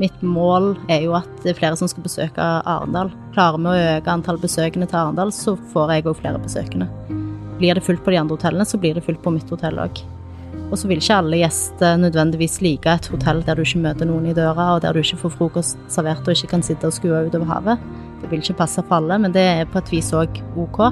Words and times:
Mitt 0.00 0.22
mål 0.24 0.72
er 0.88 1.02
jo 1.04 1.12
at 1.18 1.28
det 1.42 1.52
er 1.52 1.58
flere 1.58 1.76
som 1.76 1.88
skal 1.90 2.04
besøke 2.06 2.40
Arendal. 2.40 3.10
Klarer 3.34 3.60
vi 3.60 3.68
å 3.68 3.96
øke 3.98 4.12
antall 4.14 4.38
besøkende 4.40 4.88
til 4.88 4.96
Arendal, 4.96 5.32
så 5.34 5.58
får 5.74 5.92
jeg 5.92 6.06
òg 6.08 6.22
flere 6.22 6.40
besøkende. 6.40 6.88
Blir 7.60 7.76
det 7.76 7.84
fullt 7.84 8.00
på 8.06 8.14
de 8.14 8.20
andre 8.22 8.38
hotellene, 8.38 8.64
så 8.64 8.80
blir 8.80 8.96
det 8.96 9.04
fullt 9.04 9.20
på 9.20 9.34
mitt 9.34 9.52
hotell 9.52 9.76
òg. 9.82 10.00
Og 10.70 10.78
så 10.78 10.88
vil 10.88 11.02
ikke 11.02 11.18
alle 11.20 11.42
gjester 11.42 12.00
nødvendigvis 12.00 12.60
like 12.64 12.94
et 12.96 13.10
hotell 13.12 13.42
der 13.44 13.58
du 13.58 13.64
ikke 13.66 13.82
møter 13.84 14.08
noen 14.08 14.30
i 14.30 14.34
døra, 14.36 14.70
og 14.76 14.80
der 14.86 14.96
du 14.96 15.02
ikke 15.02 15.20
får 15.20 15.36
frokost 15.36 15.84
servert 15.92 16.24
og 16.24 16.32
ikke 16.32 16.54
kan 16.54 16.64
sitte 16.64 16.88
og 16.88 16.96
skue 16.96 17.26
utover 17.26 17.50
havet. 17.50 17.86
Det 18.22 18.32
vil 18.32 18.40
ikke 18.40 18.60
passe 18.62 18.80
for 18.86 19.02
alle, 19.02 19.20
men 19.20 19.36
det 19.36 19.44
er 19.44 19.68
på 19.68 19.82
et 19.82 19.92
vis 19.98 20.12
òg 20.16 20.40
OK. 20.64 20.86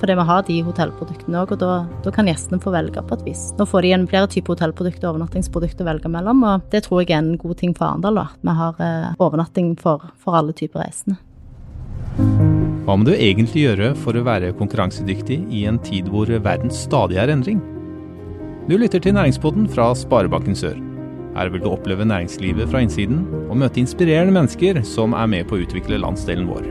Fordi 0.00 0.14
vi 0.18 0.26
har 0.28 0.44
de 0.46 0.58
hotellproduktene 0.66 1.42
òg, 1.42 1.54
og 1.54 1.60
da, 1.60 1.72
da, 2.04 2.12
kan 2.14 2.28
gjestene 2.30 2.60
få 2.62 2.72
velge 2.74 3.02
på 3.06 3.18
et 3.18 3.26
vis. 3.26 3.42
Nå 3.58 3.66
får 3.68 3.82
de 3.82 3.90
igjen 3.92 4.06
flere 4.10 4.30
typer 4.30 4.56
hotellprodukter 4.56 5.08
og 5.08 5.14
overnattingsprodukter 5.14 5.84
å 5.84 5.90
velge 5.90 6.12
mellom, 6.12 6.44
og 6.48 6.70
det 6.72 6.84
tror 6.86 7.02
jeg 7.02 7.12
er 7.12 7.20
en 7.20 7.36
god 7.40 7.58
ting 7.60 7.74
for 7.76 7.90
Arendal, 7.90 8.22
at 8.24 8.40
vi 8.42 8.56
har 8.62 8.80
eh, 8.82 9.10
overnatting 9.22 9.74
for, 9.82 10.08
for 10.22 10.38
alle 10.38 10.56
typer 10.56 10.84
reisende. 10.84 11.20
Hva 12.82 12.96
må 12.98 13.06
du 13.06 13.12
egentlig 13.14 13.62
gjøre 13.68 13.92
for 14.02 14.18
å 14.18 14.24
være 14.26 14.54
konkurransedyktig 14.58 15.38
i 15.54 15.66
en 15.70 15.78
tid 15.86 16.10
hvor 16.10 16.28
verden 16.28 16.72
stadig 16.74 17.20
er 17.22 17.30
endring? 17.32 17.62
Du 18.66 18.74
lytter 18.78 19.02
til 19.02 19.14
Næringspodden 19.14 19.68
fra 19.70 19.92
Sparebanken 19.98 20.58
Sør. 20.58 20.76
Her 21.36 21.48
vil 21.48 21.62
du 21.62 21.70
oppleve 21.70 22.04
næringslivet 22.04 22.68
fra 22.70 22.82
innsiden 22.84 23.24
og 23.48 23.56
møte 23.62 23.80
inspirerende 23.80 24.34
mennesker 24.36 24.82
som 24.86 25.16
er 25.16 25.30
med 25.30 25.48
på 25.48 25.56
å 25.56 25.64
utvikle 25.64 26.02
landsdelen 26.02 26.50
vår. 26.50 26.66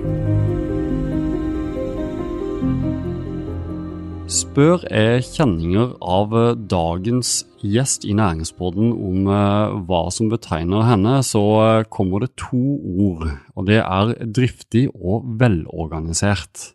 Spør 4.31 4.85
er 4.87 5.17
kjenninger 5.25 5.89
av 5.99 6.31
dagens 6.71 7.41
gjest 7.59 8.05
i 8.07 8.13
Næringspodden 8.15 8.93
om 8.95 9.27
eh, 9.27 9.73
hva 9.89 10.05
som 10.15 10.29
betegner 10.31 10.85
henne, 10.87 11.17
så 11.27 11.41
eh, 11.65 11.87
kommer 11.91 12.23
det 12.23 12.29
to 12.39 12.61
ord. 12.79 13.25
Og 13.59 13.67
det 13.67 13.81
er 13.81 14.13
driftig 14.23 14.85
og 14.95 15.27
velorganisert. 15.41 16.69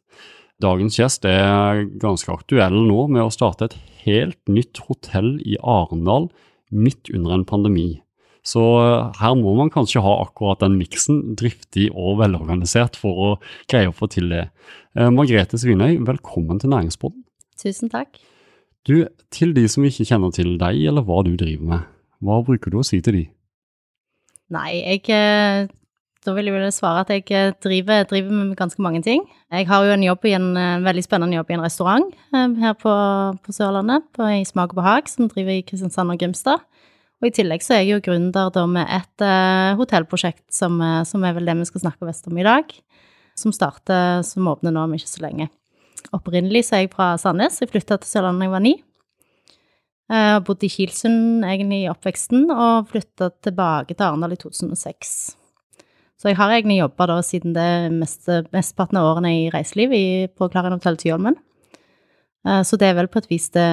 Dagens 0.60 1.00
gjest 1.00 1.24
er 1.30 1.86
ganske 1.96 2.28
aktuell 2.34 2.76
nå 2.76 3.06
med 3.16 3.24
å 3.24 3.32
starte 3.32 3.70
et 3.70 3.78
helt 4.04 4.40
nytt 4.52 4.84
hotell 4.90 5.38
i 5.40 5.56
Arendal 5.64 6.28
midt 6.68 7.08
under 7.08 7.38
en 7.38 7.48
pandemi. 7.48 7.94
Så 8.44 8.66
eh, 8.84 9.20
her 9.22 9.38
må 9.40 9.56
man 9.56 9.72
kanskje 9.72 10.04
ha 10.04 10.18
akkurat 10.26 10.60
den 10.60 10.76
miksen, 10.76 11.32
driftig 11.40 11.88
og 11.94 12.20
velorganisert, 12.20 13.00
for 13.00 13.28
å 13.30 13.36
greie 13.64 13.88
å 13.88 13.96
få 13.96 14.12
til 14.12 14.28
det. 14.34 14.50
Eh, 14.92 15.08
Margrethe 15.08 15.56
Svinøy, 15.56 16.02
velkommen 16.04 16.60
til 16.60 16.76
Næringspodden. 16.76 17.25
Tusen 17.66 17.90
takk. 17.90 18.20
Du, 18.86 19.00
til 19.34 19.54
de 19.56 19.66
som 19.70 19.84
ikke 19.86 20.06
kjenner 20.06 20.30
til 20.34 20.54
deg 20.60 20.78
eller 20.86 21.02
hva 21.06 21.22
du 21.26 21.32
driver 21.34 21.72
med, 21.72 21.88
hva 22.22 22.38
bruker 22.46 22.70
du 22.70 22.78
å 22.78 22.86
si 22.86 23.00
til 23.02 23.18
de? 23.18 23.24
Nei, 24.54 24.78
jeg 24.78 25.02
eh, 25.10 25.66
Da 26.22 26.34
vil 26.36 26.46
jeg 26.46 26.54
vel 26.54 26.70
svare 26.74 27.02
at 27.02 27.10
jeg 27.10 27.56
driver, 27.62 28.06
driver, 28.06 28.30
med 28.34 28.54
ganske 28.58 28.82
mange 28.82 29.02
ting. 29.02 29.24
Jeg 29.50 29.66
har 29.66 29.84
jo 29.86 29.92
en 29.94 30.06
jobb 30.06 30.26
i 30.26 30.36
en, 30.38 30.48
en 30.58 30.86
veldig 30.86 31.04
spennende 31.06 31.38
jobb 31.38 31.50
i 31.50 31.56
en 31.58 31.66
restaurant 31.66 32.08
her 32.34 32.78
på, 32.78 32.94
på 33.42 33.54
Sørlandet, 33.54 34.06
på, 34.14 34.26
i 34.34 34.46
Smak 34.46 34.74
og 34.74 34.80
behag, 34.80 35.10
som 35.10 35.30
driver 35.30 35.54
i 35.54 35.66
Kristiansand 35.66 36.14
og 36.14 36.18
Grimstad. 36.22 36.62
Og 37.22 37.30
i 37.30 37.34
tillegg 37.34 37.62
så 37.64 37.76
er 37.76 37.84
jeg 37.84 37.94
jo 37.94 38.04
gründer 38.10 38.50
da 38.52 38.66
med 38.68 38.90
et 38.92 39.22
uh, 39.24 39.78
hotellprosjekt 39.78 40.50
som, 40.52 40.82
som, 41.08 41.22
er 41.24 41.38
vel 41.38 41.46
det 41.48 41.54
vi 41.62 41.68
skal 41.70 41.86
snakke 41.86 42.06
mest 42.06 42.26
om 42.28 42.38
i 42.38 42.46
dag. 42.46 42.74
Som 43.38 43.54
starter, 43.54 44.20
som 44.26 44.50
åpner 44.50 44.74
nå 44.74 44.82
om 44.84 44.98
ikke 44.98 45.10
så 45.10 45.22
lenge. 45.24 45.48
Opprinnelig 46.14 46.66
så 46.68 46.76
er 46.76 46.84
jeg 46.84 46.92
fra 46.92 47.14
Sandnes. 47.18 47.58
Jeg 47.62 47.70
flytta 47.72 47.98
til 47.98 48.10
Sørlandet 48.10 48.44
da 48.44 48.46
jeg 48.46 48.54
var 48.54 48.64
ni. 48.64 48.74
Jeg 50.06 50.44
bodde 50.46 50.68
i 50.68 50.70
Kilsund 50.70 51.42
egentlig 51.46 51.80
i 51.82 51.90
oppveksten, 51.90 52.46
og 52.54 52.86
flytta 52.92 53.32
tilbake 53.42 53.96
til 53.96 54.06
Arendal 54.06 54.36
i 54.36 54.38
2006. 54.38 55.16
Så 56.16 56.30
jeg 56.30 56.38
har 56.38 56.52
egentlig 56.54 56.78
jobba 56.78 57.08
da 57.10 57.16
siden 57.26 57.56
det 57.56 57.90
meste, 57.92 58.44
mesteparten 58.54 59.00
av 59.00 59.10
årene 59.10 59.34
i 59.34 59.42
reiseliv 59.52 59.92
i, 59.92 60.06
på 60.30 60.48
Clarion 60.52 60.78
Hotel 60.78 60.96
Tyholmen. 61.00 61.36
Uh, 62.46 62.62
så 62.62 62.78
det 62.78 62.88
er 62.88 62.96
vel 63.00 63.10
på 63.10 63.18
et 63.20 63.28
vis 63.32 63.50
det, 63.52 63.66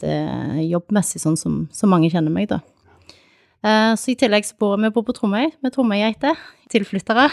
det 0.00 0.16
jobbmessig 0.64 1.20
sånn 1.20 1.36
som, 1.38 1.62
så 1.76 1.86
mange 1.90 2.08
kjenner 2.10 2.32
meg, 2.32 2.48
da. 2.50 2.62
Uh, 3.60 3.92
så 4.00 4.14
i 4.14 4.18
tillegg 4.18 4.48
så 4.48 4.56
bor 4.58 4.80
vi 4.80 4.90
bor 4.94 5.04
på 5.04 5.14
Tromøy 5.14 5.52
med 5.60 5.74
tromøygeiter, 5.76 6.40
tilflyttere. 6.72 7.28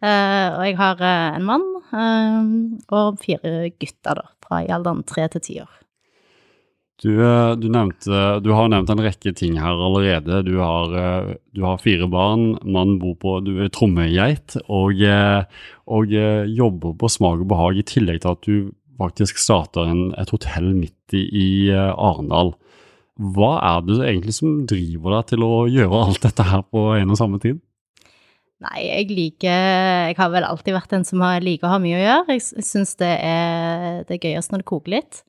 Og 0.00 0.62
jeg 0.64 0.76
har 0.78 1.02
en 1.04 1.44
mann 1.44 1.64
og 1.92 3.20
fire 3.22 3.70
gutter, 3.76 4.20
da, 4.20 4.26
fra 4.44 4.64
i 4.64 4.72
alderen 4.72 5.04
tre 5.08 5.28
til 5.32 5.44
ti 5.44 5.60
år. 5.62 5.76
Du, 7.00 7.14
du, 7.56 7.68
nevnte, 7.72 8.16
du, 8.44 8.50
har 8.52 8.68
nevnt 8.68 8.90
en 8.92 9.00
rekke 9.00 9.32
ting 9.32 9.54
her 9.56 9.78
allerede. 9.80 10.42
Du 10.44 10.58
har, 10.60 10.92
du 11.56 11.62
har 11.64 11.80
fire 11.80 12.04
barn, 12.12 12.58
mannen 12.60 12.98
bor 13.00 13.14
på 13.16 13.38
Du 13.46 13.54
er 13.64 13.72
trommegeit 13.72 14.58
og, 14.66 15.00
og, 15.88 16.12
jobber 16.12 16.98
på 17.00 17.08
Smak 17.08 17.40
og 17.40 17.48
behag, 17.54 17.80
i 17.80 17.86
tillegg 17.88 18.20
til 18.20 18.34
at 18.34 18.44
du 18.44 18.68
faktisk 19.00 19.40
starter 19.40 19.88
en, 19.88 20.02
et 20.20 20.28
hotell 20.34 20.74
midt 20.76 21.16
i, 21.16 21.24
i 21.24 21.48
Arendal. 21.72 22.52
Hva 23.20 23.54
er 23.64 23.82
det 23.88 23.98
egentlig 24.04 24.36
som 24.36 24.60
driver 24.68 25.16
deg 25.16 25.32
til 25.32 25.44
å 25.44 25.54
gjøre 25.72 26.04
alt 26.04 26.22
dette 26.24 26.46
her 26.52 26.68
på 26.68 26.84
en 26.98 27.16
og 27.16 27.20
samme 27.20 27.40
tid? 27.40 27.64
Nei, 28.60 28.80
jeg 28.84 29.08
liker 29.16 29.66
Jeg 30.10 30.16
har 30.18 30.30
vel 30.34 30.44
alltid 30.44 30.76
vært 30.76 30.92
en 30.92 31.06
som 31.08 31.22
liker 31.40 31.68
å 31.68 31.74
ha 31.74 31.80
mye 31.80 31.96
å 31.96 32.02
gjøre. 32.02 32.36
Jeg, 32.36 32.64
syns 32.66 32.92
det 33.00 33.12
er 33.24 34.02
det 34.08 34.20
gøyest 34.20 34.52
når 34.52 34.62
det 34.62 34.68
koker 34.68 34.96
litt. 34.98 35.22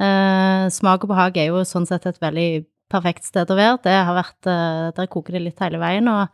Uh, 0.00 0.66
smak 0.74 1.04
og 1.04 1.12
behag 1.12 1.36
er 1.38 1.52
jo 1.52 1.60
sånn 1.68 1.86
sett 1.86 2.06
et 2.08 2.18
veldig 2.22 2.64
perfekt 2.90 3.28
sted 3.28 3.50
å 3.52 3.58
være. 3.58 3.82
Det 3.84 3.94
har 4.08 4.16
vært 4.16 4.48
uh, 4.48 4.88
Der 4.96 5.10
koker 5.12 5.36
det 5.36 5.44
litt 5.44 5.62
hele 5.62 5.80
veien, 5.82 6.08
og 6.10 6.32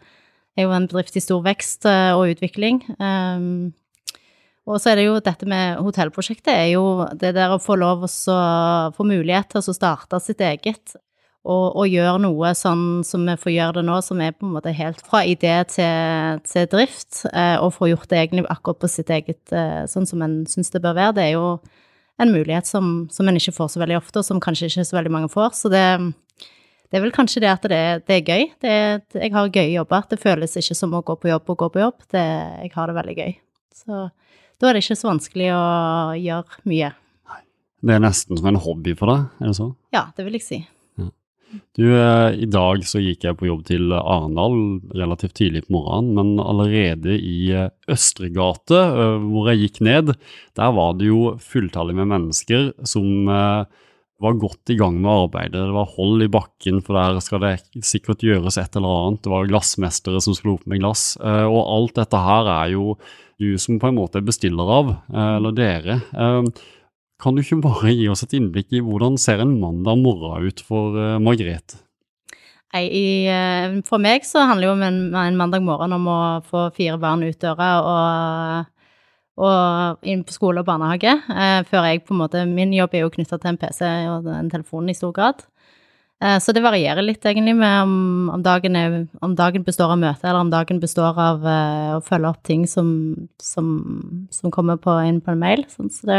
er 0.58 0.66
jo 0.66 0.72
en 0.76 0.88
bedrift 0.88 1.18
i 1.18 1.24
stor 1.24 1.42
vekst 1.44 1.86
uh, 1.90 2.14
og 2.14 2.30
utvikling. 2.36 2.82
Um, 3.02 3.72
og 4.70 4.78
så 4.78 4.92
er 4.92 5.00
det 5.00 5.06
jo 5.08 5.18
dette 5.24 5.48
med 5.50 5.80
hotellprosjektet, 5.82 6.52
er 6.52 6.72
jo 6.76 7.08
det 7.18 7.34
der 7.34 7.56
å 7.56 7.62
få 7.62 7.74
lov 7.80 8.04
å 8.06 8.10
få 8.94 9.06
mulighet 9.08 9.50
til 9.50 9.64
å 9.64 9.74
starte 9.74 10.20
sitt 10.22 10.42
eget. 10.46 10.94
Og, 11.40 11.66
og, 11.72 11.86
gjøre 11.88 12.18
noe 12.20 12.50
sånn 12.52 13.00
som 13.06 13.22
vi 13.24 13.34
får 13.40 13.52
gjøre 13.54 13.78
det 13.78 13.84
nå, 13.88 13.94
som 14.04 14.18
er 14.20 14.34
på 14.36 14.44
en 14.44 14.52
måte 14.52 14.74
helt 14.76 15.00
fra 15.06 15.22
idé 15.24 15.54
til, 15.72 16.42
til 16.44 16.66
drift, 16.68 17.22
og 17.32 17.70
få 17.72 17.88
gjort 17.88 18.10
det 18.10 18.18
egentlig 18.18 18.44
akkurat 18.52 18.82
på 18.82 18.90
sitt 18.92 19.08
eget, 19.08 19.40
sånn 19.88 20.08
som 20.08 20.20
en 20.26 20.42
syns 20.50 20.68
det 20.74 20.82
bør 20.84 20.98
være, 20.98 21.14
det 21.16 21.24
er 21.24 21.38
jo 21.38 21.46
en 22.20 22.32
mulighet 22.32 22.68
som, 22.68 23.08
som 23.12 23.28
en 23.28 23.38
ikke 23.40 23.54
får 23.56 23.72
så 23.72 23.80
veldig 23.80 23.96
ofte, 23.98 24.20
og 24.20 24.26
som 24.26 24.40
kanskje 24.42 24.68
ikke 24.68 24.84
så 24.84 24.98
veldig 24.98 25.12
mange 25.14 25.30
får. 25.32 25.54
Så 25.56 25.70
det, 25.72 25.84
det 26.90 26.98
er 26.98 27.04
vel 27.06 27.14
kanskje 27.16 27.42
det 27.44 27.52
at 27.52 27.68
det, 27.72 27.82
det 28.10 28.18
er 28.18 28.26
gøy. 28.26 28.48
Det, 28.60 28.74
jeg 29.16 29.32
har 29.32 29.52
gøye 29.54 29.70
jobber. 29.72 30.08
Det 30.10 30.20
føles 30.20 30.58
ikke 30.60 30.76
som 30.76 30.96
å 30.96 31.04
gå 31.06 31.16
på 31.22 31.30
jobb 31.30 31.52
og 31.54 31.62
gå 31.64 31.70
på 31.72 31.84
jobb. 31.84 32.02
jeg 32.12 32.72
har 32.74 32.90
det 32.90 32.98
veldig 32.98 33.16
gøy. 33.16 33.32
Så 33.80 34.02
da 34.60 34.68
er 34.68 34.76
det 34.76 34.84
ikke 34.84 34.98
så 35.00 35.08
vanskelig 35.08 35.48
å 35.56 35.62
gjøre 36.20 36.60
mye. 36.68 36.92
Det 37.80 37.96
er 37.96 38.04
nesten 38.04 38.36
som 38.36 38.50
en 38.50 38.60
hobby 38.60 38.92
for 38.98 39.08
deg, 39.08 39.30
er 39.40 39.48
det 39.48 39.56
så? 39.56 39.70
Ja, 39.96 40.10
det 40.16 40.26
vil 40.26 40.36
jeg 40.36 40.44
si. 40.44 40.58
Du, 41.76 41.84
eh, 42.00 42.34
I 42.42 42.46
dag 42.50 42.84
så 42.86 43.00
gikk 43.02 43.24
jeg 43.26 43.36
på 43.38 43.48
jobb 43.48 43.64
til 43.68 43.92
Arendal 43.96 44.56
relativt 44.96 45.36
tidlig 45.40 45.64
på 45.66 45.78
morgenen, 45.78 46.12
men 46.16 46.42
allerede 46.42 47.16
i 47.16 47.50
eh, 47.56 47.70
Østregate, 47.90 48.78
eh, 48.78 49.18
hvor 49.24 49.50
jeg 49.50 49.64
gikk 49.64 49.80
ned, 49.86 50.14
der 50.58 50.74
var 50.76 50.96
det 50.98 51.10
jo 51.10 51.34
fulltallig 51.42 51.96
med 51.98 52.10
mennesker 52.12 52.70
som 52.86 53.30
var 54.20 54.36
godt 54.36 54.68
i 54.74 54.76
gang 54.76 54.98
med 55.00 55.10
arbeidet. 55.10 55.56
Det 55.56 55.74
var 55.74 55.94
hold 55.96 56.26
i 56.26 56.30
bakken, 56.30 56.82
for 56.84 56.98
der 56.98 57.22
skal 57.24 57.40
det 57.42 57.54
sikkert 57.86 58.24
gjøres 58.26 58.58
et 58.60 58.76
eller 58.76 59.06
annet. 59.06 59.22
Det 59.24 59.32
var 59.32 59.48
glassmestere 59.48 60.20
som 60.20 60.36
skulle 60.36 60.58
opp 60.58 60.66
med 60.68 60.82
glass. 60.82 61.14
Og 61.24 61.60
alt 61.62 61.96
dette 61.96 62.20
her 62.20 62.50
er 62.52 62.74
jo 62.74 62.98
du 63.40 63.54
som 63.56 63.78
på 63.80 63.88
en 63.88 63.96
måte 63.96 64.20
er 64.20 64.26
bestiller 64.28 64.74
av, 64.76 64.92
eller 65.08 65.56
dere. 65.56 65.96
Kan 67.20 67.36
du 67.36 67.42
ikke 67.42 67.60
bare 67.60 67.92
gi 67.92 68.08
oss 68.08 68.24
et 68.24 68.34
innblikk 68.38 68.72
i 68.72 68.80
hvordan 68.84 69.18
ser 69.20 69.42
en 69.44 69.58
mandag 69.60 70.00
morgen 70.00 70.48
ut 70.48 70.62
for 70.64 70.96
uh, 70.96 71.18
Margrethe? 71.20 71.82
Nei, 72.70 72.84
uh, 73.28 73.80
for 73.84 74.00
meg 74.00 74.24
så 74.24 74.46
handler 74.48 74.70
jo 74.70 74.76
en, 74.78 75.00
en, 75.12 75.36
mandag 75.36 75.64
morgen 75.66 75.92
om 75.96 76.06
å 76.08 76.20
få 76.46 76.68
fire 76.76 76.96
barn 77.02 77.26
ut 77.26 77.40
døra 77.42 77.70
og, 77.82 78.70
og 79.44 80.08
inn 80.08 80.22
på 80.24 80.36
skole 80.36 80.62
og 80.62 80.68
barnehage. 80.68 81.12
Eh, 81.34 81.60
før 81.68 81.88
jeg 81.90 82.04
på 82.06 82.14
en 82.14 82.20
måte 82.22 82.44
Min 82.48 82.72
jobb 82.76 82.94
er 82.94 83.04
jo 83.04 83.12
knytta 83.12 83.40
til 83.40 83.52
en 83.52 83.58
PC 83.60 83.82
og 84.12 84.30
en 84.32 84.52
telefon 84.52 84.88
i 84.88 84.96
stor 84.96 85.12
grad. 85.16 85.44
Så 86.44 86.52
det 86.52 86.60
varierer 86.60 87.00
litt 87.00 87.24
egentlig 87.24 87.54
med 87.56 87.74
om, 87.80 87.92
om, 88.28 88.42
dagen 88.44 88.74
er, 88.76 88.96
om, 89.24 89.32
dagen 89.32 89.62
består 89.64 89.94
av 89.94 90.02
møte, 90.02 90.26
eller 90.28 90.42
om 90.44 90.50
dagen 90.52 90.76
består 90.82 91.16
av 91.16 91.46
å 91.48 92.00
følge 92.04 92.28
opp 92.28 92.42
ting 92.44 92.66
som, 92.68 92.90
som, 93.40 93.70
som 94.28 94.52
kommer 94.52 94.76
på, 94.76 94.98
inn 95.08 95.22
på 95.24 95.32
en 95.32 95.40
mail. 95.40 95.64
Sånn, 95.72 95.88
så 95.88 96.10
det, 96.10 96.18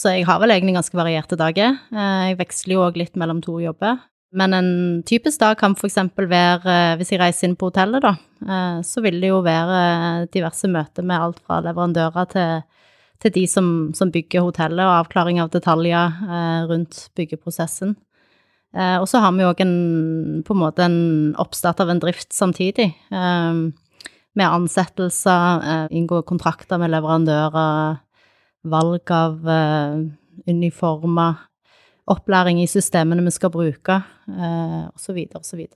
så 0.00 0.14
jeg 0.14 0.24
har 0.28 0.40
vel 0.40 0.54
egentlig 0.54 0.78
ganske 0.78 0.96
varierte 0.96 1.36
dager. 1.36 1.76
Eh, 1.92 2.30
jeg 2.30 2.38
veksler 2.40 2.76
jo 2.76 2.86
òg 2.86 2.96
litt 2.96 3.18
mellom 3.20 3.42
to 3.44 3.58
jobber. 3.60 4.00
Men 4.32 4.54
en 4.54 4.70
typisk 5.06 5.40
dag 5.42 5.58
kan 5.60 5.74
f.eks. 5.74 5.98
være, 6.16 6.64
eh, 6.72 6.96
hvis 6.96 7.12
jeg 7.12 7.20
reiser 7.20 7.48
inn 7.48 7.56
på 7.58 7.68
hotellet, 7.68 8.04
da, 8.06 8.14
eh, 8.46 8.78
så 8.86 9.02
vil 9.04 9.18
det 9.20 9.32
jo 9.32 9.42
være 9.44 10.30
diverse 10.32 10.70
møter 10.70 11.04
med 11.04 11.18
alt 11.20 11.40
fra 11.44 11.60
leverandører 11.66 12.30
til, 12.32 12.62
til 13.20 13.34
de 13.34 13.44
som, 13.50 13.66
som, 13.96 14.12
bygger 14.14 14.46
hotellet, 14.46 14.86
og 14.86 15.02
avklaring 15.02 15.42
av 15.42 15.50
detaljer 15.52 16.22
rundt 16.70 17.10
byggeprosessen. 17.18 17.98
Og 18.70 19.04
så 19.10 19.18
har 19.18 19.32
vi 19.34 19.42
òg 19.42 19.58
på 20.46 20.54
en 20.54 20.60
måte 20.60 20.84
en 20.86 21.34
oppstart 21.42 21.82
av 21.82 21.90
en 21.90 21.98
drift 22.00 22.30
samtidig. 22.32 22.86
Med 23.10 24.46
ansettelser, 24.46 25.90
inngå 25.90 26.22
kontrakter 26.22 26.78
med 26.78 26.94
leverandører, 26.94 27.98
valg 28.66 29.12
av 29.14 29.38
uh, 29.46 30.00
uniformer, 30.48 31.46
opplæring 32.10 32.62
i 32.62 32.68
systemene 32.70 33.24
vi 33.26 33.34
skal 33.34 33.52
bruke, 33.54 34.00
uh, 34.30 34.88
osv., 34.94 35.22
osv. 35.38 35.66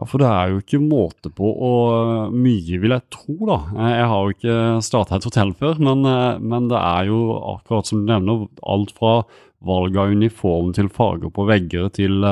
Ja, 0.00 0.06
for 0.08 0.22
det 0.22 0.28
er 0.30 0.50
jo 0.50 0.60
ikke 0.62 0.80
måte 0.80 1.30
på 1.36 1.50
og 1.52 2.32
mye, 2.32 2.78
vil 2.80 2.94
jeg 2.94 3.06
tro, 3.12 3.36
da. 3.44 3.58
Jeg 3.92 4.10
har 4.12 4.22
jo 4.24 4.36
ikke 4.36 4.58
starta 4.84 5.18
et 5.18 5.26
hotell 5.28 5.52
før, 5.58 5.80
men, 5.84 6.06
men, 6.40 6.68
det 6.72 6.80
er 6.80 7.10
jo 7.10 7.18
akkurat 7.52 7.90
som 7.90 8.00
du 8.00 8.08
nevner, 8.08 8.46
alt 8.72 8.94
fra 8.96 9.18
valg 9.66 9.96
av 10.00 10.12
uniform 10.12 10.72
til 10.74 10.88
farger 10.92 11.30
på 11.34 11.46
vegger 11.46 11.90
til, 11.94 12.24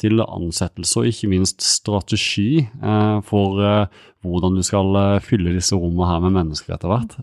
til 0.00 0.22
ansettelse 0.24 1.00
og 1.00 1.10
ikke 1.10 1.30
minst 1.32 1.64
strategi 1.64 2.64
eh, 2.64 3.18
for 3.26 3.62
eh, 3.62 4.00
hvordan 4.24 4.58
du 4.58 4.64
skal 4.66 4.98
eh, 5.00 5.22
fylle 5.24 5.54
disse 5.56 5.76
rommene 5.78 6.08
her 6.10 6.24
med 6.24 6.36
mennesker 6.40 6.76
etter 6.76 6.90
hvert. 6.90 7.18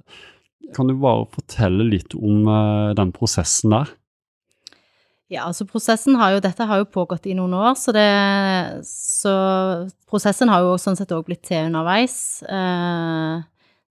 Kan 0.76 0.88
du 0.88 0.96
bare 1.00 1.28
fortelle 1.34 1.86
litt 1.88 2.16
om 2.16 2.48
eh, 2.48 2.94
den 2.98 3.12
prosessen 3.16 3.74
der? 3.76 3.92
Ja, 5.32 5.46
altså 5.48 5.64
prosessen 5.64 6.18
har 6.20 6.34
jo, 6.34 6.42
Dette 6.44 6.66
har 6.68 6.82
jo 6.82 6.90
pågått 6.92 7.30
i 7.32 7.36
noen 7.38 7.54
år, 7.56 7.72
så, 7.80 7.94
det, 7.96 8.08
så 8.88 9.32
prosessen 10.12 10.52
har 10.52 10.66
jo 10.66 10.76
sånn 10.82 11.00
sett 11.00 11.14
òg 11.16 11.24
blitt 11.30 11.46
til 11.48 11.70
underveis. 11.70 12.18
Eh, 12.44 13.40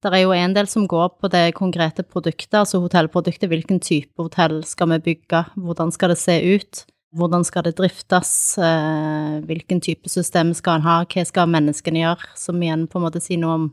det 0.00 0.12
er 0.16 0.22
jo 0.22 0.34
en 0.36 0.56
del 0.56 0.68
som 0.68 0.84
går 0.88 1.08
på 1.20 1.30
det 1.32 1.46
konkrete 1.56 2.04
produktet, 2.04 2.58
altså 2.60 2.80
hotellproduktet. 2.84 3.48
Hvilken 3.48 3.80
type 3.84 4.20
hotell 4.20 4.62
skal 4.68 4.92
vi 4.94 5.00
bygge? 5.10 5.44
Hvordan 5.60 5.92
skal 5.96 6.12
det 6.12 6.20
se 6.20 6.36
ut? 6.56 6.84
Hvordan 7.16 7.44
skal 7.44 7.64
det 7.66 7.74
driftes? 7.80 8.32
Eh, 8.60 9.40
hvilken 9.48 9.80
type 9.84 10.12
system 10.12 10.52
skal 10.56 10.78
en 10.78 10.86
ha? 10.86 11.00
Hva 11.08 11.24
skal 11.28 11.52
menneskene 11.52 12.04
gjøre? 12.04 12.32
Som 12.38 12.60
igjen 12.60 12.84
på 12.88 13.00
en 13.00 13.06
måte 13.08 13.20
sier 13.24 13.40
noe 13.40 13.56
om 13.58 13.66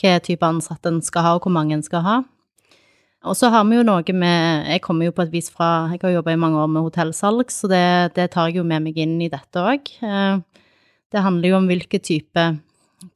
hva 0.00 0.18
type 0.24 0.46
ansatte 0.46 0.90
en 0.90 1.02
skal 1.04 1.26
ha, 1.26 1.34
og 1.36 1.46
hvor 1.46 1.54
mange 1.54 1.76
en 1.76 1.84
skal 1.84 2.04
ha. 2.06 2.20
Og 3.22 3.36
så 3.38 3.52
har 3.54 3.62
vi 3.68 3.76
jo 3.78 3.84
noe 3.86 4.14
med 4.18 4.66
Jeg 4.66 4.82
kommer 4.82 5.06
jo 5.06 5.14
på 5.14 5.22
et 5.22 5.32
vis 5.34 5.48
fra 5.54 5.86
Jeg 5.92 6.02
har 6.02 6.16
jobba 6.16 6.34
i 6.34 6.40
mange 6.40 6.58
år 6.58 6.70
med 6.70 6.82
hotellsalg, 6.88 7.52
så 7.54 7.70
det, 7.70 8.14
det, 8.16 8.32
tar 8.34 8.50
jeg 8.50 8.58
jo 8.58 8.66
med 8.66 8.82
meg 8.82 8.98
inn 8.98 9.20
i 9.22 9.30
dette 9.30 9.62
òg. 9.62 9.92
Eh, 10.02 10.40
det 11.12 11.22
handler 11.22 11.52
jo 11.52 11.58
om 11.60 11.68
hvilke 11.70 12.00
type 12.02 12.46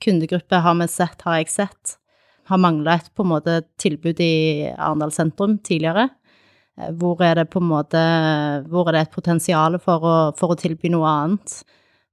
kundegrupper 0.03 0.63
har 0.63 0.77
vi 0.79 0.87
sett, 0.91 1.25
har 1.27 1.41
jeg 1.41 1.51
sett. 1.51 1.97
Har 2.47 2.63
mangla 2.63 3.01
et 3.01 3.11
på 3.15 3.25
en 3.25 3.33
måte 3.33 3.57
tilbud 3.83 4.23
i 4.23 4.69
Arendal 4.77 5.11
sentrum 5.15 5.59
tidligere. 5.59 6.07
Eh, 6.79 6.93
hvor 6.95 7.23
er 7.27 7.41
det 7.41 7.49
på 7.51 7.63
en 7.63 7.71
måte 7.73 8.05
Hvor 8.71 8.87
er 8.87 8.99
det 8.99 9.03
et 9.07 9.17
potensial 9.17 9.81
for 9.83 10.07
å, 10.07 10.17
for 10.39 10.55
å 10.55 10.61
tilby 10.61 10.93
noe 10.95 11.11
annet? 11.11 11.59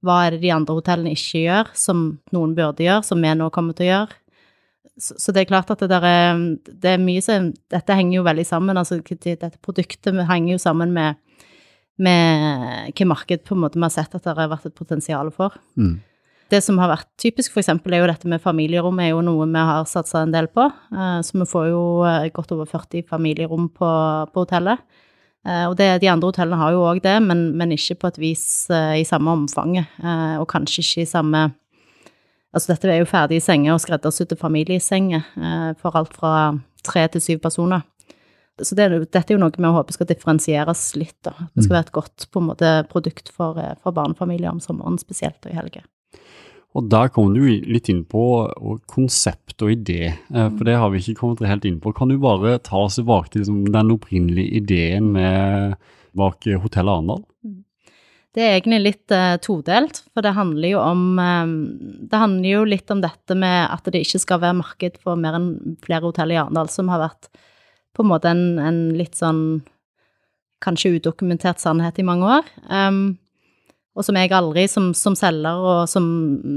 Hva 0.04 0.25
er 0.25 0.33
det 0.33 0.44
de 0.44 0.51
andre 0.51 0.81
hotellene 0.81 1.13
ikke 1.13 1.45
gjør, 1.45 1.69
som 1.77 2.07
noen 2.33 2.57
burde 2.57 2.83
gjøre, 2.83 3.06
som 3.06 3.21
vi 3.21 3.38
nå 3.38 3.54
kommer 3.54 3.77
til 3.77 3.86
å 3.86 3.92
gjøre? 3.92 4.23
Så, 5.00 5.34
det 5.34 5.42
er 5.44 5.50
klart 5.50 5.72
at 5.74 5.81
det, 5.81 5.90
der 5.90 6.06
er, 6.06 6.42
det 6.69 6.92
er 6.92 7.01
mye 7.01 7.22
som 7.25 7.50
Dette 7.74 7.95
henger 7.98 8.19
jo 8.19 8.25
veldig 8.28 8.45
sammen. 8.45 8.78
altså 8.78 9.00
Dette 9.01 9.57
produktet 9.63 10.19
henger 10.30 10.54
jo 10.54 10.62
sammen 10.62 10.94
med, 10.94 11.18
med 11.98 12.90
hvilket 12.92 13.10
marked 13.10 13.45
på 13.48 13.56
en 13.56 13.63
måte 13.66 13.80
vi 13.80 13.88
har 13.88 13.94
sett 13.95 14.13
at 14.13 14.24
det 14.24 14.36
har 14.38 14.51
vært 14.51 14.69
et 14.69 14.78
potensial 14.78 15.31
for. 15.34 15.57
Mm. 15.74 15.98
Det 16.54 16.60
som 16.62 16.78
har 16.81 16.92
vært 16.92 17.07
typisk, 17.22 17.54
f.eks., 17.54 17.72
er 17.72 18.01
jo 18.01 18.10
dette 18.10 18.30
med 18.30 18.42
familierom, 18.44 19.00
er 19.01 19.13
jo 19.13 19.24
noe 19.25 19.48
vi 19.50 19.63
har 19.69 19.88
satsa 19.90 20.22
en 20.22 20.34
del 20.34 20.50
på. 20.54 20.68
Eh, 20.94 21.19
så 21.25 21.40
vi 21.40 21.48
får 21.50 21.69
jo 21.72 21.81
eh, 22.06 22.30
godt 22.36 22.54
over 22.54 22.69
40 22.69 23.07
familierom 23.10 23.72
på, 23.74 23.90
på 24.30 24.44
hotellet. 24.44 24.84
Eh, 25.48 25.66
og 25.66 25.78
det, 25.80 25.90
de 26.04 26.12
andre 26.12 26.30
hotellene 26.30 26.60
har 26.60 26.75
jo 26.75 26.86
òg 26.86 27.01
det, 27.06 27.16
men, 27.25 27.48
men, 27.57 27.74
ikke 27.74 27.98
på 28.04 28.12
et 28.12 28.22
vis 28.22 28.45
i 28.69 29.06
samme 29.07 29.34
omfanget. 29.40 29.98
Og 30.42 30.45
kanskje 30.51 30.84
ikke 30.86 31.07
i 31.07 31.10
samme 31.10 31.48
Altså 32.54 32.74
dette 32.74 32.92
er 32.94 33.02
jo 33.02 33.10
ferdige 33.10 33.42
senger 33.42 33.74
og 33.74 33.82
skreddersydde 33.82 34.38
familiesenger 34.38 35.24
eh, 35.42 35.72
for 35.82 35.98
alt 35.98 36.14
fra 36.14 36.34
tre 36.86 37.08
til 37.10 37.24
syv 37.24 37.42
personer. 37.42 37.82
Så 38.62 38.78
det, 38.78 38.86
dette 39.10 39.26
er 39.26 39.34
jo 39.34 39.42
noe 39.42 39.56
vi 39.58 39.72
håper 39.76 39.96
skal 39.96 40.10
differensieres 40.12 40.84
litt, 41.00 41.18
da. 41.26 41.34
Det 41.56 41.64
skal 41.64 41.72
mm. 41.72 41.78
være 41.80 41.88
et 41.88 41.96
godt 41.96 42.28
på 42.30 42.42
en 42.44 42.50
måte, 42.52 42.74
produkt 42.92 43.34
for, 43.34 43.58
eh, 43.58 43.74
for 43.82 43.96
barnefamilier 43.98 44.54
om 44.54 44.62
sommeren 44.62 45.00
spesielt, 45.02 45.40
og 45.42 45.50
i 45.50 45.58
helger. 45.58 45.88
Og 46.78 46.86
der 46.90 47.10
kom 47.14 47.34
du 47.34 47.42
litt 47.46 47.90
inn 47.90 48.02
på 48.10 48.22
konsept 48.90 49.62
og 49.66 49.74
idé, 49.74 50.14
eh, 50.14 50.48
for 50.54 50.70
det 50.70 50.78
har 50.78 50.94
vi 50.94 51.02
ikke 51.02 51.18
kommet 51.24 51.42
helt 51.50 51.66
inn 51.70 51.82
på. 51.82 51.96
Kan 51.98 52.14
du 52.14 52.20
bare 52.22 52.60
ta 52.62 52.86
oss 52.86 53.00
tilbake 53.02 53.34
til 53.34 53.42
liksom, 53.42 53.66
den 53.74 53.94
opprinnelige 53.98 54.62
ideen 54.62 55.10
med, 55.18 55.78
bak 56.14 56.46
Hotellet 56.46 57.00
Arendal? 57.00 57.26
Mm. 57.42 57.64
Det 58.33 58.41
er 58.41 58.56
egentlig 58.56 58.80
litt 58.81 59.13
uh, 59.13 59.35
todelt, 59.44 60.01
for 60.13 60.25
det 60.25 60.33
handler 60.33 60.71
jo 60.71 60.80
om 60.81 61.01
um, 61.19 61.51
Det 62.09 62.18
handler 62.18 62.50
jo 62.50 62.63
litt 62.65 62.89
om 62.94 63.03
dette 63.03 63.38
med 63.38 63.68
at 63.69 63.85
det 63.94 64.01
ikke 64.01 64.21
skal 64.24 64.41
være 64.41 64.57
marked 64.57 64.97
for 65.03 65.19
mer 65.19 65.38
enn 65.38 65.51
flere 65.85 66.07
hotell 66.07 66.33
i 66.33 66.39
Arendal, 66.41 66.71
som 66.74 66.89
har 66.89 67.03
vært 67.03 67.30
på 67.94 68.01
en 68.01 68.09
måte 68.09 68.31
en, 68.33 68.57
en, 68.57 68.80
litt 68.97 69.13
sånn 69.19 69.62
kanskje 70.63 70.95
udokumentert 70.95 71.62
sannhet 71.62 72.00
i 72.01 72.07
mange 72.07 72.39
år. 72.39 72.50
Um, 72.71 73.19
og 73.94 74.07
som 74.07 74.18
jeg 74.18 74.31
aldri, 74.33 74.63
som, 74.71 74.89
som 74.97 75.13
selger 75.18 75.59
og 75.62 75.83
som, 75.91 76.06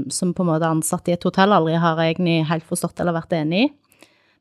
som, 0.09 0.31
på 0.33 0.41
en 0.41 0.49
måte 0.49 0.69
ansatt 0.71 1.11
i 1.11 1.13
et 1.13 1.27
hotell, 1.27 1.53
aldri 1.53 1.75
har 1.77 1.99
egentlig 2.01 2.39
helt 2.49 2.65
forstått 2.65 3.03
eller 3.03 3.19
vært 3.19 3.35
enig 3.37 3.67
i. 3.67 3.73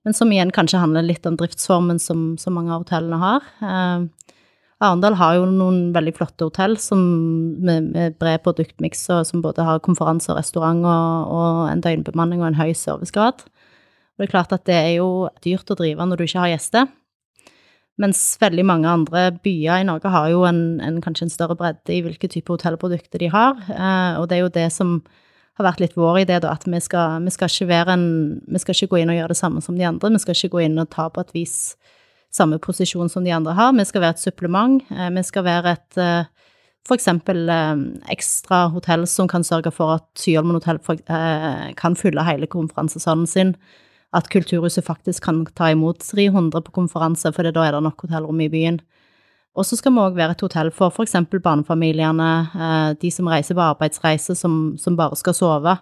Men 0.07 0.17
som 0.17 0.31
igjen 0.33 0.55
kanskje 0.55 0.81
handler 0.81 1.05
litt 1.05 1.27
om 1.29 1.37
driftsformen 1.37 1.99
som, 2.01 2.31
som 2.41 2.57
mange 2.57 2.73
av 2.73 2.87
hotellene 2.87 3.19
har. 3.21 3.51
Um, 3.61 4.09
Arendal 4.85 5.15
har 5.17 5.39
jo 5.39 5.47
noen 5.49 5.79
veldig 5.95 6.13
flotte 6.19 6.45
hotell 6.45 6.75
som, 6.81 7.01
med, 7.65 7.93
med, 7.95 8.19
bred 8.21 8.43
produktmiks, 8.45 9.07
som 9.25 9.41
både 9.45 9.65
har 9.65 9.81
konferanse 9.85 10.29
og 10.29 10.37
restaurant 10.37 10.85
og, 10.85 11.33
og, 11.33 11.61
en 11.71 11.81
døgnbemanning 11.85 12.43
og 12.43 12.51
en 12.51 12.59
høy 12.61 12.75
servicegrad. 12.77 13.47
Og 13.47 14.21
det 14.21 14.29
er 14.29 14.35
klart 14.35 14.53
at 14.53 14.67
det 14.69 14.77
er 14.77 14.93
jo 14.99 15.31
dyrt 15.45 15.73
å 15.73 15.79
drive 15.79 16.05
når 16.05 16.21
du 16.21 16.27
ikke 16.27 16.45
har 16.45 16.53
gjester. 16.53 16.91
Mens 18.01 18.21
veldig 18.41 18.65
mange 18.69 18.91
andre 18.93 19.31
byer 19.41 19.81
i 19.81 19.87
Norge 19.89 20.13
har 20.13 20.29
jo 20.29 20.43
en, 20.45 20.61
en, 20.85 21.01
kanskje 21.05 21.31
en 21.31 21.33
større 21.33 21.57
bredde 21.57 21.95
i 21.95 22.03
hvilke 22.05 22.29
type 22.29 22.53
hotellprodukter 22.53 23.23
de 23.23 23.31
har. 23.33 23.57
Eh, 23.73 24.19
og 24.21 24.29
det 24.29 24.37
er 24.37 24.45
jo 24.45 24.53
det 24.53 24.67
som 24.75 24.99
har 25.57 25.71
vært 25.71 25.81
litt 25.81 25.97
vår 25.97 26.21
idé, 26.27 26.37
da, 26.45 26.53
at 26.53 26.67
vi 26.69 26.81
skal, 26.85 27.25
vi 27.25 27.33
skal, 27.33 27.49
en 27.89 28.07
Vi 28.45 28.61
skal 28.61 28.77
ikke 28.77 28.93
gå 28.93 29.01
inn 29.01 29.13
og 29.15 29.17
gjøre 29.17 29.33
det 29.33 29.41
samme 29.41 29.65
som 29.65 29.79
de 29.79 29.89
andre. 29.89 30.13
Vi 30.13 30.21
skal 30.21 30.37
ikke 30.37 30.59
gå 30.59 30.67
inn 30.67 30.77
og 30.79 30.91
ta 30.93 31.09
på 31.09 31.25
et 31.25 31.33
vis 31.33 31.57
samme 32.37 32.59
posisjon 32.63 33.11
som 33.11 33.25
de 33.25 33.35
andre 33.35 33.55
har. 33.57 33.75
Vi 33.77 33.87
skal 33.89 34.05
være 34.05 34.17
et 34.17 34.25
supplement. 34.25 34.83
Eh, 34.91 35.11
vi 35.15 35.25
skal 35.27 35.47
være 35.47 35.75
et 35.77 36.01
eh, 36.01 36.29
f.eks. 36.87 37.09
Eh, 37.09 37.83
ekstra 38.15 38.67
hotell 38.75 39.07
som 39.11 39.31
kan 39.31 39.47
sørge 39.47 39.73
for 39.75 39.97
at 39.99 40.07
Syholmen 40.21 40.59
hotell 40.59 40.81
kan 41.79 41.99
fylle 41.99 42.27
hele 42.27 42.49
konferansesalen 42.51 43.27
sin. 43.31 43.57
At 44.15 44.31
Kulturhuset 44.33 44.87
faktisk 44.87 45.25
kan 45.27 45.45
ta 45.59 45.73
imot 45.73 46.05
300 46.05 46.63
på 46.63 46.77
konferanse, 46.77 47.33
for 47.35 47.43
da 47.51 47.67
er 47.67 47.77
det 47.77 47.83
nok 47.85 48.07
hotellrom 48.07 48.41
i 48.41 48.53
byen. 48.53 48.81
Og 49.57 49.65
så 49.65 49.77
skal 49.77 49.93
vi 49.93 50.03
òg 50.05 50.17
være 50.17 50.37
et 50.37 50.43
hotell 50.45 50.71
for 50.71 50.93
f.eks. 50.93 51.17
barnefamiliene, 51.33 52.95
de 53.01 53.11
som 53.11 53.29
reiser 53.33 53.57
på 53.57 53.65
arbeidsreise, 53.65 54.37
som, 54.37 54.77
som, 54.79 54.97
bare 54.97 55.17
skal 55.17 55.35
sove, 55.35 55.73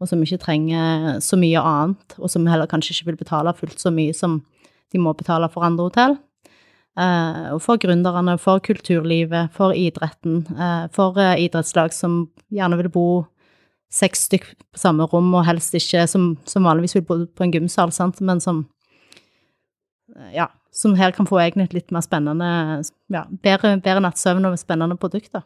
og 0.00 0.08
som 0.08 0.22
ikke 0.24 0.40
trenger 0.40 1.20
så 1.20 1.36
mye 1.36 1.60
annet, 1.60 2.16
og 2.18 2.32
som 2.32 2.48
heller 2.48 2.70
kanskje 2.70 2.96
ikke 2.96 3.10
vil 3.10 3.20
betale 3.20 3.52
fullt 3.56 3.84
så 3.84 3.92
mye 3.92 4.16
som 4.16 4.40
de 4.92 5.00
må 5.02 5.14
betale 5.16 5.48
for 5.52 5.66
andre 5.66 5.88
hotell. 5.88 6.16
Uh, 6.98 7.54
og 7.54 7.60
for 7.62 7.78
gründerne, 7.78 8.34
for 8.42 8.58
kulturlivet, 8.64 9.52
for 9.54 9.76
idretten, 9.76 10.40
uh, 10.58 10.88
for 10.90 11.14
uh, 11.14 11.36
idrettslag 11.38 11.92
som 11.94 12.24
gjerne 12.50 12.78
vil 12.80 12.88
bo 12.90 13.08
seks 13.94 14.26
stykk 14.26 14.48
på 14.56 14.80
samme 14.82 15.06
rom, 15.06 15.30
og 15.38 15.46
helst 15.46 15.76
ikke 15.78 16.08
som, 16.10 16.32
som 16.48 16.66
vanligvis 16.66 16.98
vil 16.98 17.06
bo 17.06 17.20
på 17.30 17.46
en 17.46 17.54
gymsal, 17.54 17.94
sant? 17.94 18.18
men 18.20 18.42
som 18.42 18.64
ja, 20.34 20.48
som 20.74 20.96
her 20.98 21.12
kan 21.14 21.28
få 21.28 21.38
egentlig 21.38 21.68
et 21.68 21.76
litt 21.76 21.94
mer 21.94 22.02
spennende 22.02 22.48
ja, 23.12 23.22
bedre, 23.44 23.76
bedre 23.84 24.02
nattsøvn 24.02 24.48
og 24.48 24.58
spennende 24.58 24.98
produkter. 24.98 25.44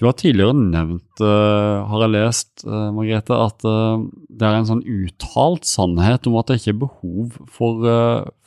Du 0.00 0.06
har 0.08 0.14
tidligere 0.16 0.56
nevnt, 0.56 1.20
uh, 1.20 1.84
har 1.86 2.04
jeg 2.06 2.12
lest, 2.14 2.64
uh, 2.64 2.88
Margrethe, 2.96 3.36
at 3.36 3.66
uh, 3.68 4.00
det 4.32 4.48
er 4.48 4.56
en 4.56 4.68
sånn 4.70 4.84
uttalt 4.88 5.68
sannhet 5.68 6.28
om 6.28 6.38
at 6.40 6.48
det 6.48 6.60
ikke 6.60 6.72
er 6.72 6.78
behov 6.80 7.36
for, 7.52 7.88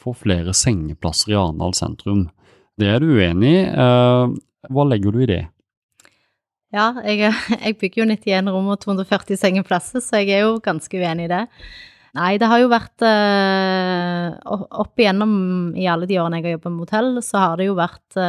for 0.02 0.18
flere 0.18 0.56
sengeplasser 0.58 1.36
i 1.36 1.38
Arendal 1.38 1.76
sentrum. 1.78 2.26
Det 2.76 2.90
er 2.92 3.00
du 3.00 3.14
uenig 3.16 3.54
i. 3.62 3.66
hva 4.74 4.84
legger 4.90 5.16
du 5.16 5.22
i 5.24 5.30
det? 5.30 5.44
Ja, 6.76 6.90
jeg, 7.06 7.30
jeg 7.64 7.78
bygger 7.80 8.04
jo 8.04 8.10
91 8.10 8.52
rom 8.52 8.72
og 8.74 8.82
240 8.84 9.40
sengeplasser, 9.40 10.04
så 10.04 10.24
jeg 10.24 10.34
er 10.36 10.48
jo 10.48 10.58
ganske 10.66 10.98
uenig 10.98 11.30
i 11.30 11.32
det. 11.32 11.46
Nei, 12.16 12.34
det 12.40 12.48
har 12.48 12.62
jo 12.64 12.72
vært 12.72 13.04
Opp 14.48 15.00
igjennom 15.00 15.74
i 15.76 15.88
alle 15.92 16.08
de 16.08 16.20
årene 16.20 16.40
jeg 16.40 16.48
har 16.48 16.58
jobbet 16.58 16.74
med 16.74 16.84
hotell, 16.88 17.10
så 17.24 17.42
har 17.44 17.58
det 17.60 17.70
jo 17.70 17.76
vært 17.78 18.20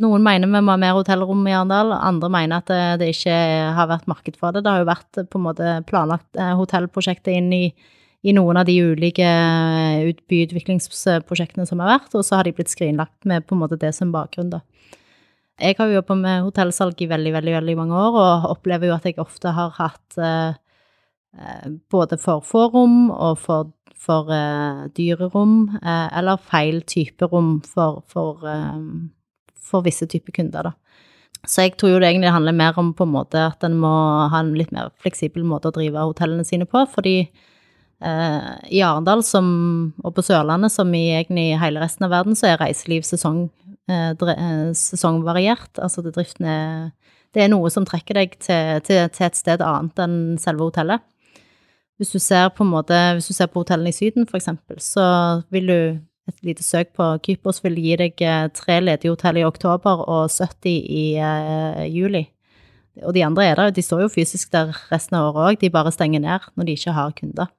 noen 0.00 0.24
mener 0.24 0.48
vi 0.48 0.60
må 0.64 0.72
ha 0.72 0.80
mer 0.80 0.96
hotellrom 0.96 1.46
i 1.48 1.54
Arendal, 1.54 1.92
andre 1.96 2.30
mener 2.32 2.62
at 2.62 2.72
det, 3.00 3.10
ikke 3.14 3.36
har 3.76 3.88
vært 3.90 4.08
marked 4.10 4.38
for 4.40 4.54
det. 4.54 4.64
Det 4.64 4.72
har 4.72 4.82
jo 4.82 4.88
vært 4.88 5.22
på 5.30 5.40
en 5.40 5.46
måte 5.46 5.72
planlagt 5.88 6.28
hotellprosjektet 6.34 6.58
hotellprosjekter 6.60 7.36
inn 7.36 7.52
i, 7.52 7.64
i, 8.22 8.34
noen 8.36 8.60
av 8.60 8.66
de 8.68 8.76
ulike 8.80 9.26
eh, 9.26 10.10
byutviklingsprosjektene 10.30 11.66
som 11.68 11.82
har 11.82 11.98
vært, 11.98 12.14
og 12.14 12.24
så 12.26 12.38
har 12.38 12.48
de 12.48 12.54
blitt 12.56 12.72
skrinlagt 12.72 13.28
med 13.28 13.46
på 13.46 13.56
en 13.56 13.62
måte 13.62 13.80
det 13.80 13.92
som 13.96 14.12
bakgrunn, 14.14 14.52
da. 14.52 14.62
Jeg 15.60 15.76
har 15.76 15.90
jo 15.90 15.98
jobba 15.98 16.16
med 16.16 16.44
hotellsalg 16.46 17.02
i 17.04 17.08
veldig, 17.10 17.34
veldig, 17.34 17.52
veldig 17.58 17.76
mange 17.76 17.96
år, 18.00 18.16
og 18.16 18.48
opplever 18.54 18.88
jo 18.88 18.96
at 18.96 19.04
jeg 19.08 19.20
ofte 19.20 19.52
har 19.52 19.74
hatt 19.76 20.16
eh, 20.18 20.56
eh 21.36 21.68
både 21.92 22.16
for 22.18 22.40
få 22.40 22.70
rom 22.72 23.10
og 23.10 23.38
for, 23.38 23.72
for 23.94 24.32
eh, 24.32 24.86
dyre 24.96 25.28
rom, 25.34 25.76
eh, 25.82 26.08
eller 26.18 26.40
feil 26.40 26.80
type 26.82 27.28
rom 27.28 27.58
for, 27.60 28.02
for, 28.08 28.40
eh, 28.48 28.78
for 29.70 29.86
visse 29.86 30.08
typer 30.10 30.34
kunder, 30.36 30.70
da. 30.70 30.74
Så 31.48 31.64
jeg 31.64 31.76
tror 31.80 31.94
jo 31.94 32.00
det 32.02 32.10
egentlig 32.10 32.32
handler 32.34 32.52
mer 32.52 32.76
om 32.80 32.90
på 32.92 33.06
en 33.06 33.14
måte 33.14 33.40
at 33.40 33.64
en 33.64 33.78
må 33.80 33.90
ha 34.28 34.42
en 34.42 34.52
litt 34.56 34.74
mer 34.76 34.90
fleksibel 35.00 35.46
måte 35.48 35.70
å 35.70 35.74
drive 35.74 36.02
hotellene 36.10 36.44
sine 36.44 36.66
på, 36.68 36.82
fordi 36.92 37.14
eh, 37.24 38.50
i 38.68 38.82
Arendal 38.84 39.22
og 39.24 40.10
på 40.16 40.24
Sørlandet, 40.26 40.74
som 40.74 40.92
i 40.94 41.06
egentlig 41.16 41.54
hele 41.62 41.80
resten 41.80 42.04
av 42.04 42.12
verden, 42.12 42.36
så 42.36 42.50
er 42.50 42.60
reiseliv 42.60 43.06
sesong, 43.08 43.46
eh, 43.88 44.12
eh 44.12 44.72
sesongvariert. 44.76 45.78
Altså 45.78 46.02
det 46.02 46.14
driften 46.16 46.46
er 46.46 46.90
Det 47.32 47.44
er 47.44 47.48
noe 47.48 47.70
som 47.70 47.84
trekker 47.86 48.14
deg 48.14 48.32
til, 48.42 48.80
til, 48.82 49.08
til, 49.08 49.26
et 49.26 49.36
sted 49.38 49.60
annet 49.62 50.00
enn 50.02 50.36
selve 50.36 50.66
hotellet. 50.66 50.98
Hvis 51.96 52.10
du 52.10 52.18
ser 52.18 52.48
på 52.48 52.64
hvis 52.66 53.28
du 53.28 53.32
ser 53.32 53.46
på 53.46 53.60
hotellene 53.60 53.90
i 53.90 53.92
Syden, 53.92 54.26
for 54.26 54.36
eksempel, 54.36 54.80
så 54.80 55.44
vil 55.48 55.66
du 55.66 56.00
et 56.30 56.44
lite 56.46 56.64
søk 56.64 56.92
på 56.96 57.06
Kypros 57.26 57.60
vil 57.64 57.78
gi 57.80 57.96
deg 58.00 58.22
eh, 58.24 58.48
tre 58.56 58.80
ledige 58.82 59.12
hotell 59.12 59.40
i 59.40 59.46
oktober 59.46 60.04
og 60.06 60.30
70 60.32 60.70
i 60.70 61.04
uh, 61.20 61.84
juli. 61.90 62.24
Og 63.06 63.14
de 63.14 63.24
andre 63.24 63.46
er 63.46 63.56
der, 63.58 63.72
de 63.74 63.84
står 63.84 64.04
jo 64.04 64.12
fysisk 64.12 64.50
der 64.52 64.74
resten 64.90 65.16
av 65.18 65.30
året 65.30 65.54
òg, 65.54 65.60
de 65.60 65.72
bare 65.72 65.92
stenger 65.94 66.22
ned 66.24 66.50
når 66.58 66.68
de 66.68 66.76
ikke 66.76 66.96
har 66.96 67.14
kunder. 67.16 67.52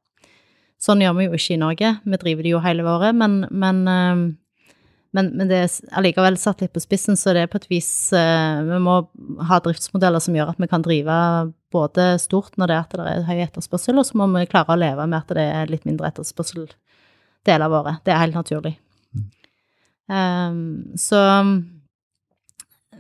Sånn 0.81 1.01
gjør 1.03 1.17
vi 1.17 1.27
jo 1.27 1.37
ikke 1.37 1.55
i 1.55 1.61
Norge, 1.61 1.95
vi 2.03 2.21
driver 2.23 2.45
det 2.45 2.53
jo 2.55 2.61
hele 2.63 2.85
året, 2.89 3.17
men, 3.17 3.43
men, 3.49 3.81
uh, 3.87 4.67
men, 5.15 5.31
men 5.37 5.49
det 5.49 5.63
er 5.63 5.97
allikevel 5.99 6.37
satt 6.41 6.63
litt 6.63 6.73
på 6.75 6.83
spissen, 6.83 7.19
så 7.19 7.35
det 7.37 7.45
er 7.45 7.51
på 7.51 7.61
et 7.61 7.69
vis 7.71 7.89
uh, 8.15 8.61
Vi 8.67 8.79
må 8.83 9.01
ha 9.49 9.59
driftsmodeller 9.63 10.23
som 10.23 10.37
gjør 10.37 10.53
at 10.53 10.61
vi 10.61 10.69
kan 10.71 10.85
drive 10.85 11.17
både 11.71 12.13
stort 12.19 12.57
når 12.59 12.71
det 12.71 12.79
er 12.79 12.95
det 12.99 13.11
er 13.15 13.27
høy 13.29 13.43
etterspørsel, 13.45 13.99
og 14.01 14.07
så 14.07 14.19
må 14.19 14.27
vi 14.35 14.47
klare 14.51 14.75
å 14.75 14.79
leve 14.79 15.07
med 15.07 15.21
at 15.21 15.35
det 15.37 15.47
er 15.47 15.71
litt 15.71 15.87
mindre 15.87 16.11
etterspørsel 16.11 16.67
deler 17.47 17.67
av 17.67 17.77
året. 17.81 18.01
Det 18.05 18.13
er 18.13 18.23
helt 18.23 18.37
naturlig. 18.37 18.75
Um, 20.11 20.91
så 20.99 21.19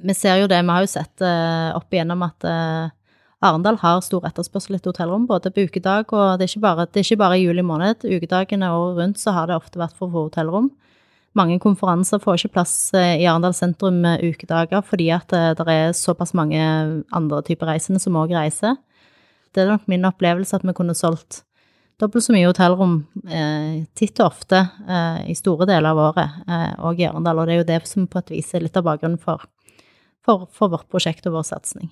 vi 0.01 0.15
ser 0.15 0.39
jo 0.41 0.49
det, 0.49 0.61
vi 0.63 0.73
har 0.73 0.85
jo 0.85 0.89
sett 0.89 1.23
uh, 1.25 1.75
opp 1.77 1.93
igjennom 1.93 2.23
at 2.25 2.47
uh, 2.47 2.91
Arendal 3.43 3.79
har 3.81 4.03
stor 4.05 4.25
etterspørsel 4.29 4.77
etter 4.77 4.93
hotellrom, 4.93 5.25
både 5.29 5.51
på 5.53 5.65
ukedag 5.67 6.13
og 6.13 6.37
det 6.39 6.45
er 6.45 6.53
ikke 6.53 6.63
bare, 6.63 6.85
det 6.87 7.01
er 7.01 7.07
ikke 7.07 7.21
bare 7.23 7.39
i 7.39 7.43
juli 7.43 7.65
måned. 7.65 8.05
Ukedagene 8.05 8.69
året 8.71 9.01
rundt 9.01 9.21
så 9.21 9.33
har 9.35 9.49
det 9.49 9.57
ofte 9.57 9.81
vært 9.81 9.97
for 9.97 10.13
få 10.13 10.27
hotellrom. 10.29 10.71
Mange 11.37 11.57
konferanser 11.63 12.19
får 12.21 12.41
ikke 12.41 12.55
plass 12.57 12.75
uh, 12.95 13.15
i 13.17 13.27
Arendal 13.29 13.55
sentrum 13.57 14.01
med 14.05 14.23
ukedager 14.23 14.85
fordi 14.85 15.11
at 15.15 15.29
det 15.31 15.67
er 15.67 15.95
såpass 15.97 16.35
mange 16.37 16.61
andre 17.11 17.43
typer 17.47 17.73
reisende 17.73 18.01
som 18.03 18.17
òg 18.19 18.33
reiser. 18.35 18.77
Det 19.51 19.65
er 19.65 19.73
nok 19.73 19.89
min 19.91 20.07
opplevelse 20.07 20.55
at 20.55 20.63
vi 20.63 20.75
kunne 20.75 20.95
solgt 20.95 21.43
dobbelt 22.01 22.25
så 22.25 22.33
mye 22.35 22.49
hotellrom 22.49 22.97
eh, 23.29 23.81
titt 23.97 24.19
og 24.21 24.31
ofte 24.31 24.59
eh, 24.59 25.31
i 25.31 25.37
store 25.37 25.67
deler 25.69 25.93
av 25.93 26.03
året, 26.09 26.43
eh, 26.47 26.71
og 26.83 27.01
i 27.01 27.07
Arendal. 27.07 27.41
Og 27.41 27.49
det 27.49 27.55
er 27.55 27.61
jo 27.61 27.69
det 27.71 27.79
som 27.89 28.07
på 28.09 28.21
et 28.21 28.33
vis 28.35 28.53
er 28.57 28.65
litt 28.65 28.77
av 28.79 28.87
bakgrunnen 28.87 29.21
for, 29.21 29.45
for, 30.25 30.47
for 30.53 30.73
vårt 30.73 30.89
prosjekt 30.91 31.29
og 31.29 31.37
vår 31.39 31.47
satsing. 31.53 31.91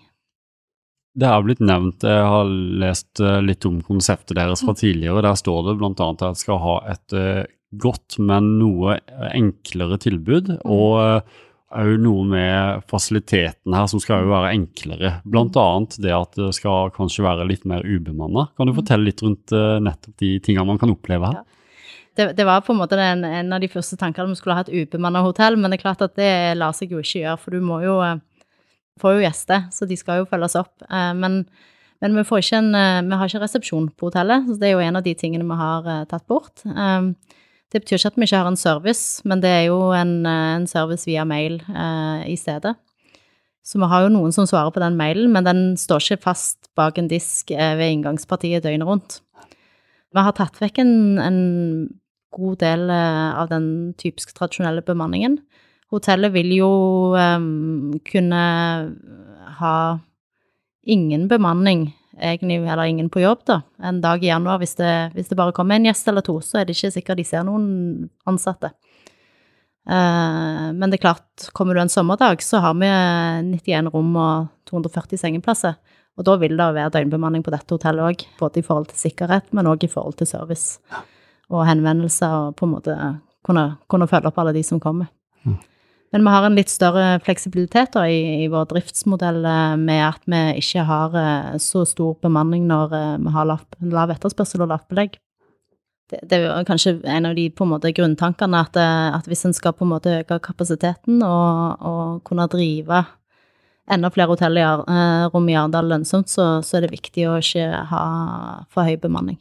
Det 1.20 1.28
har 1.28 1.44
blitt 1.44 1.62
nevnt, 1.64 2.06
jeg 2.06 2.26
har 2.34 2.50
lest 2.84 3.22
eh, 3.24 3.40
litt 3.46 3.66
om 3.70 3.80
konseptet 3.86 4.38
deres 4.38 4.64
fra 4.66 4.76
tidligere. 4.78 5.24
Der 5.26 5.40
står 5.40 5.70
det 5.70 5.78
bl.a. 5.80 5.94
at 5.94 6.22
dere 6.22 6.38
skal 6.40 6.62
ha 6.64 6.76
et 6.94 7.18
eh, 7.18 7.44
godt, 7.82 8.20
men 8.22 8.56
noe 8.62 8.98
enklere 9.34 10.00
tilbud. 10.02 10.56
Mm. 10.58 10.66
og 10.66 11.36
òg 11.70 12.00
noe 12.02 12.26
med 12.26 12.86
fasilitetene 12.90 13.78
her 13.78 13.88
som 13.92 14.02
skal 14.02 14.24
jo 14.26 14.32
være 14.32 14.54
enklere. 14.56 15.12
Annet 15.30 15.98
det 16.02 16.14
at 16.16 16.34
det 16.38 16.50
skal 16.58 16.92
kanskje 16.96 17.26
være 17.26 17.48
litt 17.50 17.66
mer 17.70 17.86
ubemanna. 17.86 18.48
Kan 18.58 18.70
du 18.70 18.74
mm. 18.74 18.80
fortelle 18.82 19.10
litt 19.10 19.22
rundt 19.26 19.54
uh, 19.54 19.78
nettopp 19.84 20.18
de 20.22 20.32
tingene 20.46 20.66
man 20.72 20.82
kan 20.82 20.94
oppleve 20.94 21.30
her? 21.30 21.42
Ja. 21.42 21.46
Det, 22.18 22.26
det, 22.36 22.44
var 22.44 22.66
på 22.66 22.74
en 22.74 22.82
måte 22.82 22.98
en, 23.00 23.22
en 23.24 23.54
av 23.56 23.62
de 23.62 23.70
første 23.72 23.96
tankene 24.00 24.28
om 24.28 24.34
vi 24.34 24.40
skulle 24.40 24.58
ha 24.58 24.66
et 24.66 24.74
ubemanna 24.74 25.22
hotell, 25.24 25.56
men 25.56 25.72
det 25.72 25.78
er 25.78 25.86
klart 25.86 26.02
at 26.04 26.18
det 26.20 26.58
lar 26.58 26.74
seg 26.76 26.92
jo 26.92 27.04
ikke 27.04 27.22
gjøre, 27.22 27.40
for 27.40 27.56
du 27.56 27.64
må 27.64 27.80
jo 27.86 28.00
uh, 28.02 28.18
får 29.00 29.16
jo 29.16 29.26
gjester, 29.28 29.68
så 29.72 29.88
de 29.88 29.98
skal 30.00 30.24
jo 30.24 30.30
følges 30.32 30.58
opp. 30.60 30.74
Uh, 30.90 31.14
men, 31.16 31.44
men 32.02 32.18
vi, 32.18 32.26
en, 32.58 32.72
vi, 32.74 33.20
har 33.22 33.30
ikke 33.30 33.44
resepsjon 33.46 33.92
på 33.94 34.10
hotellet, 34.10 34.50
så 34.50 34.58
det 34.58 34.72
er 34.72 34.76
jo 34.76 34.84
en 34.84 35.00
av 35.00 35.06
de 35.06 35.14
tingene 35.16 35.48
vi 35.48 35.60
har 35.62 36.10
tatt 36.10 36.26
bort. 36.28 36.66
Det 37.70 37.84
betyr 37.84 38.00
ikke 38.00 38.10
at 38.10 38.18
vi 38.18 38.26
ikke 38.26 38.42
har 38.42 38.50
en 38.50 38.58
service, 38.58 39.22
men 39.30 39.42
det 39.44 39.50
er 39.50 39.66
jo 39.70 39.92
en, 39.94 40.26
eh, 40.26 40.56
en 40.58 40.68
service 40.68 41.06
via 41.06 41.24
mail 41.24 41.60
eh, 41.70 42.30
i 42.34 42.38
stedet. 42.40 42.76
Så 43.64 43.78
vi 43.78 43.86
har 43.86 44.02
jo 44.02 44.14
noen 44.14 44.34
som 44.34 44.48
svarer 44.50 44.74
på 44.74 44.82
den 44.82 44.98
mailen, 44.98 45.30
men 45.32 45.46
den 45.46 45.64
står 45.78 46.02
ikke 46.02 46.24
fast 46.32 46.72
bak 46.80 46.98
en 46.98 47.10
disk 47.12 47.52
eh, 47.52 47.76
ved 47.78 47.94
inngangspartiet 47.94 48.66
døgnet 48.66 48.88
rundt. 48.88 49.20
Vi 50.10 50.24
har 50.26 50.34
tatt 50.34 50.58
vekk 50.58 50.82
en, 50.82 50.94
en 51.22 51.42
god 52.34 52.58
del 52.64 52.90
eh, 52.90 53.30
av 53.38 53.52
den 53.52 53.94
typisk 54.02 54.34
tradisjonelle 54.38 54.82
bemanningen. 54.86 55.38
Hotellet 55.94 56.34
vil 56.34 56.52
jo 56.54 56.72
um, 57.18 57.96
kunne 58.06 58.42
ha 59.60 59.78
ingen 60.86 61.26
bemanning 61.30 61.88
egentlig, 62.22 62.60
heller 62.68 62.90
ingen 62.90 63.10
på 63.12 63.24
jobb, 63.24 63.44
da, 63.48 63.62
en 63.84 64.02
dag 64.04 64.24
i 64.24 64.30
januar. 64.32 64.60
Hvis 64.62 64.76
det, 64.80 64.94
hvis 65.16 65.32
det 65.32 65.38
bare 65.40 65.56
kommer 65.56 65.80
en 65.80 65.88
gjest 65.90 66.08
eller 66.12 66.26
to, 66.26 66.40
så 66.46 66.60
er 66.60 66.68
det 66.68 66.78
ikke 66.78 66.94
sikkert 66.98 67.22
de 67.22 67.28
ser 67.28 67.46
noen 67.48 68.10
ansatte. 68.30 68.74
Uh, 69.90 70.70
men 70.76 70.90
det 70.90 71.00
er 71.00 71.06
klart, 71.08 71.50
kommer 71.58 71.74
du 71.74 71.82
en 71.82 71.90
sommerdag, 71.90 72.44
så 72.46 72.62
har 72.62 72.76
vi 72.78 72.90
91 73.56 73.90
rom 73.94 74.12
og 74.20 74.50
240 74.70 75.22
sengeplasser. 75.22 75.80
Og 76.20 76.28
da 76.28 76.36
vil 76.42 76.58
det 76.60 76.68
være 76.76 76.92
døgnbemanning 76.98 77.46
på 77.46 77.54
dette 77.54 77.74
hotellet 77.74 78.06
òg, 78.12 78.28
både 78.42 78.60
i 78.60 78.66
forhold 78.66 78.90
til 78.92 79.00
sikkerhet, 79.00 79.48
men 79.56 79.70
òg 79.72 79.86
i 79.88 79.92
forhold 79.92 80.20
til 80.20 80.28
service 80.28 80.82
og 81.50 81.64
henvendelser, 81.66 82.34
og 82.50 82.58
på 82.60 82.68
en 82.68 82.74
måte 82.76 82.96
kunne, 83.46 83.66
kunne 83.90 84.08
følge 84.12 84.30
opp 84.30 84.42
alle 84.42 84.54
de 84.58 84.64
som 84.68 84.82
kommer. 84.84 85.08
Mm. 85.48 85.58
Men 86.12 86.24
vi 86.26 86.32
har 86.34 86.46
en 86.46 86.56
litt 86.58 86.72
større 86.74 87.20
fleksibilitet 87.22 87.94
da, 87.94 88.08
i, 88.10 88.44
i, 88.44 88.48
vår 88.50 88.66
driftsmodell 88.72 89.44
eh, 89.46 89.76
med 89.78 90.02
at 90.08 90.24
vi 90.30 90.40
ikke 90.62 90.86
har 90.88 91.18
eh, 91.18 91.58
så 91.62 91.84
stor 91.86 92.16
bemanning 92.24 92.66
når 92.70 92.96
eh, 92.98 93.18
vi 93.22 93.34
har 93.36 93.50
lav, 93.50 93.66
lav 93.94 94.14
etterspørsel 94.16 94.66
og 94.66 94.72
lavt 94.74 94.88
belegg. 94.90 95.20
Det, 96.10 96.24
det, 96.26 96.40
er 96.50 96.66
kanskje 96.66 96.96
en 97.06 97.30
av 97.30 97.36
de 97.38 97.46
på 97.54 97.68
en 97.68 97.76
måte 97.76 97.94
grunntankene 97.94 98.64
at, 98.66 98.80
at 98.82 99.30
hvis 99.30 99.46
en 99.46 99.54
skal 99.54 99.76
på 99.78 99.86
en 99.86 99.92
måte 99.92 100.16
øke 100.24 100.40
kapasiteten 100.48 101.22
og, 101.22 101.86
og 101.86 102.24
kunne 102.26 102.50
drive 102.50 103.04
enda 103.90 104.10
flere 104.14 104.34
hotellrom 104.34 105.50
i 105.50 105.58
Arendal 105.58 105.92
lønnsomt, 105.92 106.30
så, 106.30 106.64
så, 106.66 106.78
er 106.78 106.88
det 106.88 106.96
viktig 106.96 107.28
å 107.30 107.38
ikke 107.42 107.84
ha 107.92 108.02
for 108.74 108.90
høy 108.90 108.98
bemanning. 109.02 109.38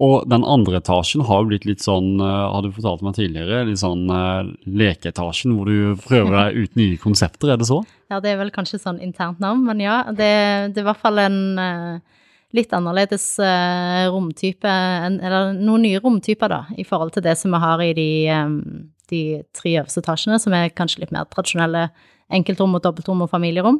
Og 0.00 0.24
den 0.28 0.44
andre 0.48 0.80
etasjen 0.80 1.24
har 1.28 1.42
jo 1.42 1.50
blitt 1.50 1.66
litt 1.68 1.82
sånn, 1.84 2.14
uh, 2.22 2.50
har 2.54 2.64
du 2.64 2.70
fortalt 2.74 3.04
meg 3.04 3.16
tidligere, 3.18 3.62
litt 3.68 3.80
sånn 3.82 4.06
uh, 4.12 4.48
lekeetasjen 4.64 5.54
hvor 5.56 5.68
du 5.68 5.98
prøver 6.06 6.36
deg 6.36 6.60
ut 6.64 6.78
nye 6.80 7.00
konsepter, 7.00 7.52
er 7.52 7.60
det 7.60 7.68
så? 7.68 7.82
Ja, 8.12 8.20
det 8.24 8.32
er 8.32 8.40
vel 8.40 8.52
kanskje 8.54 8.80
sånn 8.82 9.00
internt 9.04 9.42
navn, 9.42 9.62
men 9.68 9.82
ja. 9.84 10.02
Det, 10.08 10.30
det 10.72 10.80
er 10.80 10.86
i 10.86 10.88
hvert 10.88 11.02
fall 11.02 11.20
en 11.22 11.40
uh, 11.60 12.22
litt 12.56 12.72
annerledes 12.74 13.26
romtype, 14.10 14.70
en, 14.70 15.20
eller 15.22 15.52
noen 15.54 15.84
nye 15.86 16.00
romtyper, 16.02 16.50
da, 16.50 16.64
i 16.80 16.86
forhold 16.86 17.14
til 17.14 17.24
det 17.28 17.36
som 17.38 17.54
vi 17.54 17.60
har 17.62 17.84
i 17.84 17.92
de, 17.94 18.10
um, 18.34 18.56
de 19.12 19.20
tre 19.54 19.76
øverste 19.76 20.02
etasjene, 20.02 20.40
som 20.42 20.56
er 20.56 20.72
kanskje 20.74 21.04
litt 21.04 21.14
mer 21.14 21.28
tradisjonelle 21.30 21.86
enkeltrom 22.34 22.74
og 22.74 22.82
dobbeltrom 22.82 23.22
og 23.22 23.30
familierom. 23.30 23.78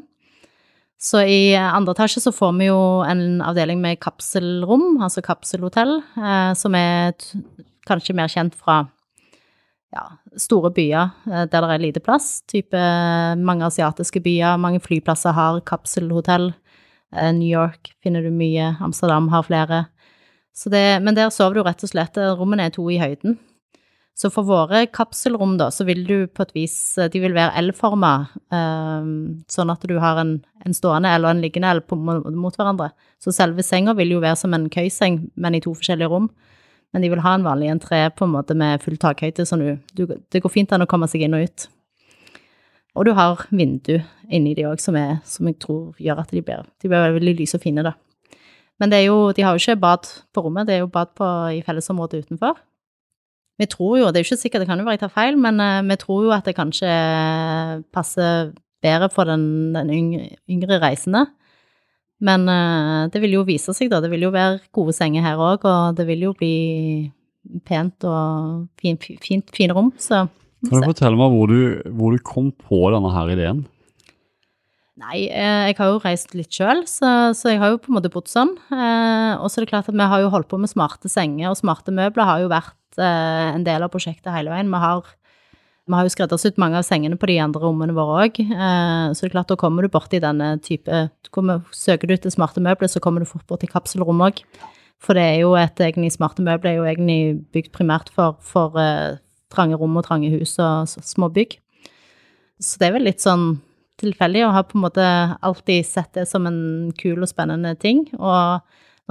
Så 1.01 1.23
i 1.25 1.55
andre 1.57 1.95
etasje 1.97 2.21
så 2.21 2.33
får 2.35 2.53
vi 2.59 2.67
jo 2.69 2.81
en 3.09 3.41
avdeling 3.41 3.81
med 3.81 4.01
kapselrom, 4.05 4.99
altså 5.01 5.23
kapselhotell, 5.25 5.97
eh, 6.21 6.51
som 6.61 6.77
er 6.77 7.15
kanskje 7.89 8.17
mer 8.19 8.29
kjent 8.29 8.57
fra 8.59 8.83
ja, 9.97 10.05
store 10.39 10.71
byer 10.77 11.09
eh, 11.31 11.47
der 11.49 11.65
det 11.65 11.73
er 11.73 11.85
lite 11.87 12.05
plass. 12.05 12.43
Type 12.51 12.83
mange 13.41 13.65
asiatiske 13.67 14.21
byer, 14.25 14.61
mange 14.61 14.83
flyplasser 14.85 15.33
har 15.37 15.63
kapselhotell. 15.65 16.51
Eh, 17.17 17.33
New 17.33 17.49
York 17.49 17.95
finner 18.05 18.21
du 18.21 18.29
mye, 18.35 18.75
Amsterdam 18.85 19.33
har 19.33 19.49
flere. 19.49 19.87
Det, 20.69 20.85
men 21.01 21.17
der 21.17 21.33
sover 21.33 21.57
du 21.57 21.65
rett 21.65 21.81
og 21.87 21.95
slett, 21.95 22.21
rommene 22.37 22.69
er 22.69 22.77
to 22.77 22.85
i 22.93 23.01
høyden. 23.01 23.39
Så 24.21 24.29
for 24.29 24.45
våre 24.45 24.83
kapselrom, 24.93 25.55
da, 25.57 25.71
så 25.73 25.87
vil 25.89 26.03
du 26.05 26.27
på 26.29 26.45
et 26.45 26.51
vis 26.53 26.75
De 27.09 27.23
vil 27.23 27.33
være 27.33 27.57
L-forma, 27.63 28.13
um, 28.53 29.15
sånn 29.49 29.73
at 29.73 29.87
du 29.89 29.95
har 30.03 30.21
en, 30.21 30.35
en, 30.61 30.77
stående 30.77 31.09
eller 31.17 31.33
en 31.33 31.41
liggende 31.41 31.71
L 31.79 31.81
mot 32.37 32.53
hverandre. 32.53 32.91
Så 33.23 33.33
selve 33.33 33.65
senga 33.65 33.95
vil 33.97 34.13
jo 34.13 34.21
være 34.21 34.37
som 34.37 34.53
en 34.57 34.69
køyseng, 34.73 35.23
men 35.41 35.57
i 35.57 35.63
to 35.65 35.73
forskjellige 35.73 36.13
rom. 36.13 36.29
Men 36.93 37.07
de 37.07 37.11
vil 37.13 37.25
ha 37.25 37.33
en 37.39 37.47
vanlig 37.47 37.73
entré 37.73 38.03
på 38.13 38.27
en 38.27 38.35
måte 38.35 38.57
med 38.59 38.85
full 38.85 39.01
takhøyde, 39.01 39.47
så 39.49 39.57
du, 39.57 39.79
du, 39.97 40.05
det 40.11 40.45
går 40.45 40.53
fint 40.53 40.73
an 40.77 40.85
å 40.85 40.91
komme 40.91 41.09
seg 41.09 41.25
inn 41.25 41.39
og 41.39 41.47
ut. 41.47 41.69
Og 42.99 43.07
du 43.07 43.15
har 43.17 43.47
vindu 43.55 44.01
inni 44.29 44.57
de 44.59 44.67
òg, 44.69 44.83
som, 44.83 44.99
som, 45.25 45.49
jeg 45.49 45.63
tror 45.63 45.95
gjør 46.03 46.25
at 46.27 46.35
de 46.35 46.43
blir, 46.45 46.67
de 46.83 46.91
blir 46.91 47.15
veldig 47.17 47.39
lyse 47.39 47.57
og 47.57 47.65
fine, 47.65 47.87
da. 47.87 47.95
Men 48.83 48.93
jo, 49.01 49.31
de 49.37 49.45
har 49.45 49.57
jo 49.57 49.63
ikke 49.63 49.81
bad 49.81 50.09
på 50.35 50.45
rommet, 50.45 50.67
det 50.69 50.77
er 50.77 50.85
jo 50.85 50.93
bad 50.93 51.15
på, 51.17 51.29
i 51.57 51.63
fellesområdet 51.65 52.27
utenfor. 52.27 52.59
Vi 53.61 53.69
tror 53.69 53.99
jo, 54.01 54.09
det 54.09 54.21
er 54.21 54.25
jo 54.25 54.31
ikke 54.31 54.41
sikkert, 54.41 54.65
det 54.65 54.71
kan 54.71 54.81
jo 54.81 54.87
være 54.87 54.97
jeg 54.97 55.05
tar 55.05 55.13
feil, 55.13 55.37
men 55.41 55.61
uh, 55.61 55.83
vi 55.85 55.99
tror 56.01 56.25
jo 56.25 56.33
at 56.33 56.49
det 56.49 56.57
kanskje 56.57 56.89
passer 57.93 58.55
bedre 58.81 59.11
for 59.13 59.29
den, 59.29 59.45
den 59.77 59.93
yngre, 59.93 60.81
reisende. 60.81 61.27
Men 62.25 62.49
uh, 62.49 63.09
det 63.13 63.21
vil 63.21 63.37
jo 63.37 63.47
vise 63.49 63.75
seg, 63.77 63.93
da. 63.93 64.01
Det 64.01 64.11
vil 64.13 64.25
jo 64.29 64.33
være 64.33 64.63
gode 64.77 64.97
senger 64.97 65.25
her 65.25 65.41
òg, 65.41 65.67
og 65.69 65.99
det 65.99 66.09
vil 66.09 66.25
jo 66.29 66.33
bli 66.37 66.55
pent 67.69 68.09
og 68.09 68.67
fint, 68.81 69.05
fint, 69.25 69.53
fine 69.57 69.77
rom, 69.77 69.93
så 70.01 70.27
Kan 70.69 70.83
du 70.83 70.91
fortelle 70.91 71.17
meg 71.17 71.33
hvor 71.33 71.49
du, 71.49 71.61
hvor 71.97 72.13
du 72.13 72.21
kom 72.25 72.51
på 72.53 72.83
denne 72.93 73.13
her 73.15 73.31
ideen? 73.33 73.63
Nei, 75.01 75.23
eh, 75.33 75.71
jeg 75.71 75.79
har 75.79 75.89
jo 75.89 76.01
reist 76.03 76.35
litt 76.37 76.53
sjøl, 76.53 76.83
så, 76.85 77.33
så, 77.37 77.55
jeg 77.55 77.61
har 77.63 77.73
jo 77.73 77.79
på 77.81 77.89
en 77.89 77.97
måte 77.97 78.11
bodd 78.13 78.29
sånn. 78.29 78.53
Eh, 78.69 79.33
og 79.41 79.49
så 79.49 79.61
er 79.61 79.65
det 79.65 79.71
klart 79.71 79.89
at 79.89 79.97
vi 79.97 80.09
har 80.13 80.21
jo 80.21 80.33
holdt 80.35 80.51
på 80.51 80.59
med 80.61 80.69
smarte 80.69 81.09
senger, 81.09 81.49
og 81.49 81.57
smarte 81.57 81.95
møbler 81.95 82.29
har 82.29 82.43
jo 82.43 82.51
vært 82.53 82.77
eh, 82.99 83.47
en 83.55 83.65
del 83.67 83.85
av 83.85 83.93
prosjektet 83.93 84.33
hele 84.35 84.53
veien. 84.53 84.71
Vi 84.73 84.81
har, 84.83 85.07
vi 85.87 85.97
har 85.97 86.07
jo 86.07 86.13
skreddersydd 86.15 86.59
mange 86.63 86.81
av 86.81 86.87
sengene 86.89 87.19
på 87.21 87.29
de 87.31 87.39
andre 87.45 87.63
rommene 87.63 87.95
våre 87.97 88.27
òg. 88.27 88.43
Eh, 88.43 89.07
så 89.15 89.23
det 89.23 89.31
er 89.31 89.37
klart, 89.37 89.53
da 89.53 89.59
kommer 89.61 89.87
du 89.87 89.93
borti 89.93 90.23
denne 90.23 90.57
type 90.65 91.07
Søker 91.31 92.11
du 92.11 92.17
etter 92.17 92.33
smarte 92.35 92.63
møbler, 92.65 92.91
så 92.91 93.03
kommer 93.03 93.23
du 93.23 93.31
fort 93.31 93.47
borti 93.47 93.71
kapselrom 93.71 94.23
òg. 94.27 94.43
For 95.01 95.17
det 95.17 95.25
er 95.25 95.39
jo 95.45 95.55
et 95.57 95.81
egentlig 95.81 96.13
smarte 96.13 96.45
møbler 96.45 96.75
er 96.75 96.79
jo 96.81 96.87
egentlig 96.89 97.41
bygd 97.55 97.73
primært 97.73 98.11
for, 98.13 98.37
for 98.45 98.77
uh, 98.77 99.17
trange 99.53 99.79
rom 99.81 99.97
og 99.97 100.05
trange 100.05 100.29
hus 100.35 100.59
og 100.61 100.91
små 100.91 101.31
bygg. 101.33 101.57
Så 102.61 102.81
det 102.81 102.91
er 102.91 102.97
vel 102.99 103.09
litt 103.09 103.25
sånn 103.25 103.55
tilfeldig, 104.01 104.45
og 104.47 104.55
har 104.57 104.67
på 104.69 104.79
en 104.79 104.85
måte 104.85 105.07
alltid 105.45 105.87
sett 105.89 106.13
det 106.17 106.27
som 106.29 106.47
en 106.49 106.93
kul 107.01 107.21
og 107.21 107.31
spennende 107.31 107.75
ting. 107.81 108.07
Og 108.19 108.61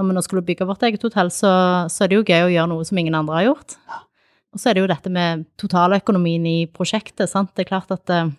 når 0.00 0.08
vi 0.08 0.16
nå 0.16 0.22
skulle 0.24 0.44
bygge 0.46 0.66
vårt 0.68 0.84
eget 0.88 1.02
hotell, 1.04 1.28
så, 1.34 1.50
så 1.92 2.04
er 2.04 2.10
det 2.10 2.16
jo 2.16 2.24
gøy 2.24 2.46
å 2.46 2.52
gjøre 2.54 2.70
noe 2.72 2.86
som 2.88 3.00
ingen 3.00 3.16
andre 3.18 3.36
har 3.36 3.48
gjort. 3.50 3.76
Og 4.50 4.60
så 4.60 4.70
er 4.70 4.76
det 4.76 4.84
jo 4.84 4.90
dette 4.90 5.12
med 5.12 5.44
totaløkonomien 5.60 6.46
i 6.48 6.58
prosjektet, 6.72 7.28
sant. 7.30 7.52
Det 7.54 7.66
er 7.66 7.70
klart 7.70 7.92
at 7.94 8.12
uh, 8.14 8.32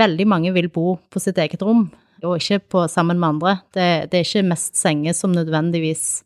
veldig 0.00 0.26
mange 0.32 0.54
vil 0.56 0.70
bo 0.72 0.96
på 1.12 1.22
sitt 1.22 1.38
eget 1.42 1.62
rom, 1.62 1.90
og 2.22 2.38
ikke 2.38 2.62
på, 2.72 2.86
sammen 2.90 3.20
med 3.20 3.34
andre. 3.36 3.56
Det, 3.74 3.88
det 4.10 4.18
er 4.18 4.26
ikke 4.26 4.48
mest 4.48 4.78
senger 4.80 5.14
som 5.18 5.34
nødvendigvis 5.36 6.22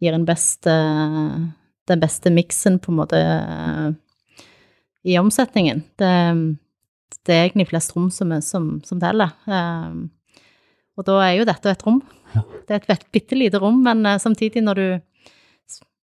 gir 0.00 0.16
en 0.16 0.24
uh, 0.24 1.36
den 1.90 2.00
beste 2.00 2.32
miksen, 2.32 2.80
på 2.80 2.90
en 2.90 2.98
måte, 3.02 3.20
uh, 3.20 4.40
i 5.04 5.20
omsetningen. 5.20 5.84
Det 6.00 6.14
det 7.26 7.34
er 7.34 7.44
egentlig 7.44 7.68
flest 7.68 7.92
rom 7.92 8.06
som, 8.14 8.30
som, 8.40 8.66
som 8.86 9.00
teller. 9.02 9.34
Og 10.96 11.04
da 11.04 11.16
er 11.26 11.34
jo 11.36 11.46
dette 11.48 11.72
et 11.72 11.82
rom. 11.84 11.98
Det 12.34 12.76
er 12.76 12.82
et 12.94 13.06
bitte 13.12 13.38
lite 13.38 13.60
rom, 13.62 13.80
men 13.84 14.04
uh, 14.06 14.18
samtidig 14.22 14.62
når 14.64 14.80
du 14.80 14.88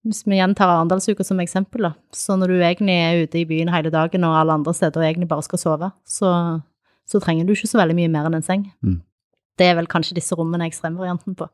Hvis 0.07 0.23
vi 0.23 0.37
igjen 0.37 0.55
tar 0.55 0.71
Arendalsuka 0.71 1.25
som 1.27 1.41
eksempel, 1.43 1.83
da, 1.89 1.93
så 2.15 2.37
når 2.39 2.53
du 2.53 2.61
egentlig 2.61 2.95
er 2.95 3.25
ute 3.27 3.41
i 3.41 3.47
byen 3.49 3.73
hele 3.75 3.91
dagen 3.91 4.23
og 4.23 4.37
alle 4.39 4.55
andre 4.55 4.75
steder 4.75 5.03
egentlig 5.03 5.27
bare 5.29 5.43
skal 5.43 5.59
sove, 5.59 5.89
så, 6.07 6.61
så 7.03 7.19
trenger 7.19 7.43
du 7.43 7.51
ikke 7.57 7.67
så 7.67 7.81
veldig 7.81 7.97
mye 7.99 8.13
mer 8.15 8.29
enn 8.29 8.37
en 8.39 8.47
seng. 8.47 8.69
Mm. 8.87 9.01
Det 9.59 9.67
er 9.67 9.75
vel 9.75 9.89
kanskje 9.91 10.15
disse 10.15 10.39
rommene 10.39 10.69
ekstremvarianten 10.71 11.35
på. 11.35 11.49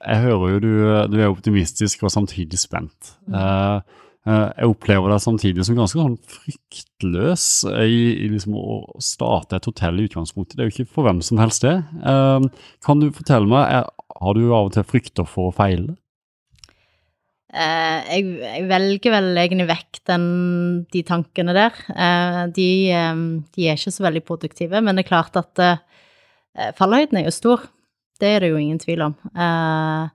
Jeg 0.00 0.22
hører 0.24 0.54
jo 0.54 0.62
du, 0.64 0.72
du 1.12 1.20
er 1.20 1.28
optimistisk 1.28 2.04
og 2.04 2.12
samtidig 2.12 2.58
spent. 2.60 3.12
Mm. 3.26 3.36
Eh, 3.40 4.00
jeg 4.26 4.70
opplever 4.72 5.12
deg 5.12 5.22
samtidig 5.22 5.64
som 5.66 5.76
ganske 5.78 6.00
sånn 6.00 6.16
fryktløs 6.26 7.44
i, 7.84 7.98
i 8.24 8.30
liksom 8.32 8.56
å 8.58 8.80
starte 9.02 9.60
et 9.60 9.68
hotell 9.68 10.00
i 10.02 10.06
utgangspunktet. 10.08 10.56
Det 10.56 10.64
er 10.64 10.70
jo 10.70 10.74
ikke 10.74 10.94
for 10.96 11.06
hvem 11.06 11.20
som 11.22 11.38
helst, 11.38 11.62
det. 11.62 11.76
Eh, 12.02 12.48
kan 12.82 13.02
du 13.02 13.12
fortelle 13.14 13.46
meg, 13.50 13.70
er, 13.70 13.86
har 14.18 14.34
du 14.34 14.48
av 14.48 14.70
og 14.70 14.74
til 14.74 14.86
frykter 14.88 15.28
for 15.30 15.52
å 15.52 15.54
feile? 15.54 15.94
Uh, 17.56 18.02
jeg, 18.10 18.24
jeg, 18.42 18.64
velger 18.68 19.12
vel 19.14 19.30
egentlig 19.40 19.68
vekk 19.70 20.00
den, 20.10 20.26
de 20.92 21.00
tankene 21.06 21.54
der. 21.56 21.78
Uh, 21.88 22.42
de, 22.52 22.68
de, 23.54 23.62
er 23.64 23.78
ikke 23.78 23.94
så 23.94 24.04
veldig 24.04 24.24
produktive, 24.26 24.82
men 24.82 24.98
det 24.98 25.06
er 25.06 25.12
klart 25.14 25.38
at 25.40 25.62
fallhøyden 26.76 27.20
er 27.20 27.28
jo 27.28 27.36
stor. 27.36 27.64
Det 28.20 28.28
er 28.28 28.44
det 28.44 28.50
jo 28.50 28.60
ingen 28.60 28.80
tvil 28.82 29.06
om. 29.06 29.16
Uh, 29.36 30.08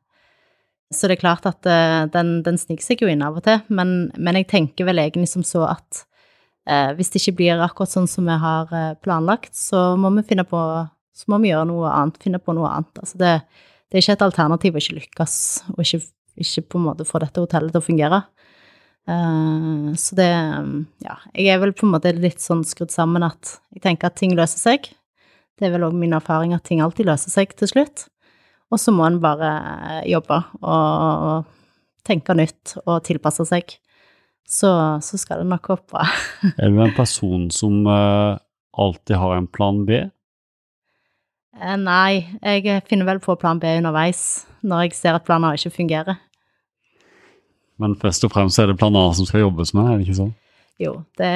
så 0.91 1.07
det 1.07 1.15
er 1.15 1.23
klart 1.23 1.47
at 1.47 1.67
uh, 1.67 2.03
den, 2.11 2.39
den 2.45 2.57
sniker 2.59 2.83
seg 2.83 3.03
jo 3.03 3.09
inn 3.11 3.23
av 3.23 3.37
og 3.39 3.45
til, 3.45 3.61
men, 3.71 4.11
men, 4.17 4.39
jeg 4.41 4.49
tenker 4.51 4.87
vel 4.87 4.99
egentlig 4.99 5.29
som 5.31 5.43
så 5.47 5.63
at 5.69 6.03
uh, 6.67 6.91
hvis 6.97 7.13
det 7.13 7.21
ikke 7.21 7.37
blir 7.39 7.63
akkurat 7.63 7.93
sånn 7.93 8.09
som 8.11 8.27
vi 8.27 8.35
har 8.43 8.71
uh, 8.75 8.93
planlagt, 9.03 9.55
så 9.55 9.93
må 9.99 10.11
vi 10.17 10.27
finne 10.27 10.47
på 10.47 10.59
Så 11.15 11.27
må 11.31 11.41
vi 11.43 11.51
gjøre 11.51 11.67
noe 11.69 11.89
annet, 11.91 12.17
finne 12.23 12.39
på 12.39 12.53
noe 12.55 12.69
annet. 12.71 12.99
Altså 13.03 13.19
det, 13.19 13.31
det 13.91 13.97
er 13.97 14.03
ikke 14.03 14.13
et 14.15 14.23
alternativ 14.25 14.75
å 14.75 14.81
ikke 14.81 14.95
lykkes 14.97 15.35
og 15.75 15.81
ikke, 15.83 15.99
ikke, 16.39 16.63
på 16.71 16.79
en 16.79 16.85
måte 16.87 17.05
få 17.05 17.19
dette 17.21 17.43
hotellet 17.43 17.75
til 17.75 17.81
å 17.81 17.85
fungere. 17.85 18.21
så 19.99 20.15
det 20.15 20.29
Ja, 21.03 21.17
jeg 21.35 21.51
er 21.51 21.59
vel 21.59 21.73
på 21.75 21.85
en 21.85 21.91
måte 21.91 22.13
litt 22.15 22.39
sånn 22.39 22.63
skrudd 22.63 22.95
sammen 22.95 23.27
at 23.27 23.59
jeg 23.75 23.83
tenker 23.83 24.07
at 24.07 24.17
ting 24.17 24.33
løser 24.39 24.63
seg. 24.63 24.87
Det 25.59 25.67
er 25.67 25.75
vel 25.75 25.85
òg 25.89 25.99
min 25.99 26.15
erfaring 26.15 26.55
at 26.55 26.63
ting 26.65 26.81
alltid 26.81 27.11
løser 27.11 27.35
seg 27.35 27.53
til 27.59 27.69
slutt. 27.69 28.07
Og 28.71 28.79
så 28.79 28.93
må 28.95 29.03
en 29.07 29.19
bare 29.23 29.51
jobbe 30.07 30.37
og 30.63 31.49
tenke 32.07 32.35
nytt 32.37 32.77
og 32.85 33.01
tilpasse 33.05 33.45
seg. 33.49 33.75
Så, 34.47 34.69
så 35.03 35.19
skal 35.19 35.43
det 35.43 35.51
nok 35.51 35.67
gå 35.67 35.77
bra. 35.91 36.07
er 36.61 36.71
du 36.71 36.79
en 36.83 36.95
person 36.95 37.49
som 37.53 37.85
uh, 37.87 38.39
alltid 38.71 39.15
har 39.19 39.37
en 39.37 39.47
plan 39.47 39.83
B? 39.87 40.01
Eh, 41.61 41.77
nei, 41.77 42.23
jeg 42.41 42.83
finner 42.87 43.07
vel 43.07 43.21
på 43.23 43.35
plan 43.39 43.59
B 43.61 43.77
underveis 43.77 44.45
når 44.65 44.85
jeg 44.85 44.97
ser 44.97 45.17
at 45.17 45.25
plan 45.27 45.45
A 45.47 45.53
ikke 45.57 45.73
fungerer. 45.75 46.19
Men 47.81 47.95
først 47.97 48.25
og 48.27 48.33
fremst 48.33 48.59
er 48.61 48.69
det 48.69 48.77
plan 48.79 48.95
A 48.95 49.07
som 49.17 49.27
skal 49.27 49.45
jobbes 49.45 49.73
med, 49.73 49.87
er 49.87 49.99
det 49.99 50.07
ikke 50.07 50.19
sånn? 50.19 50.35
Jo, 50.81 50.95
det, 51.19 51.29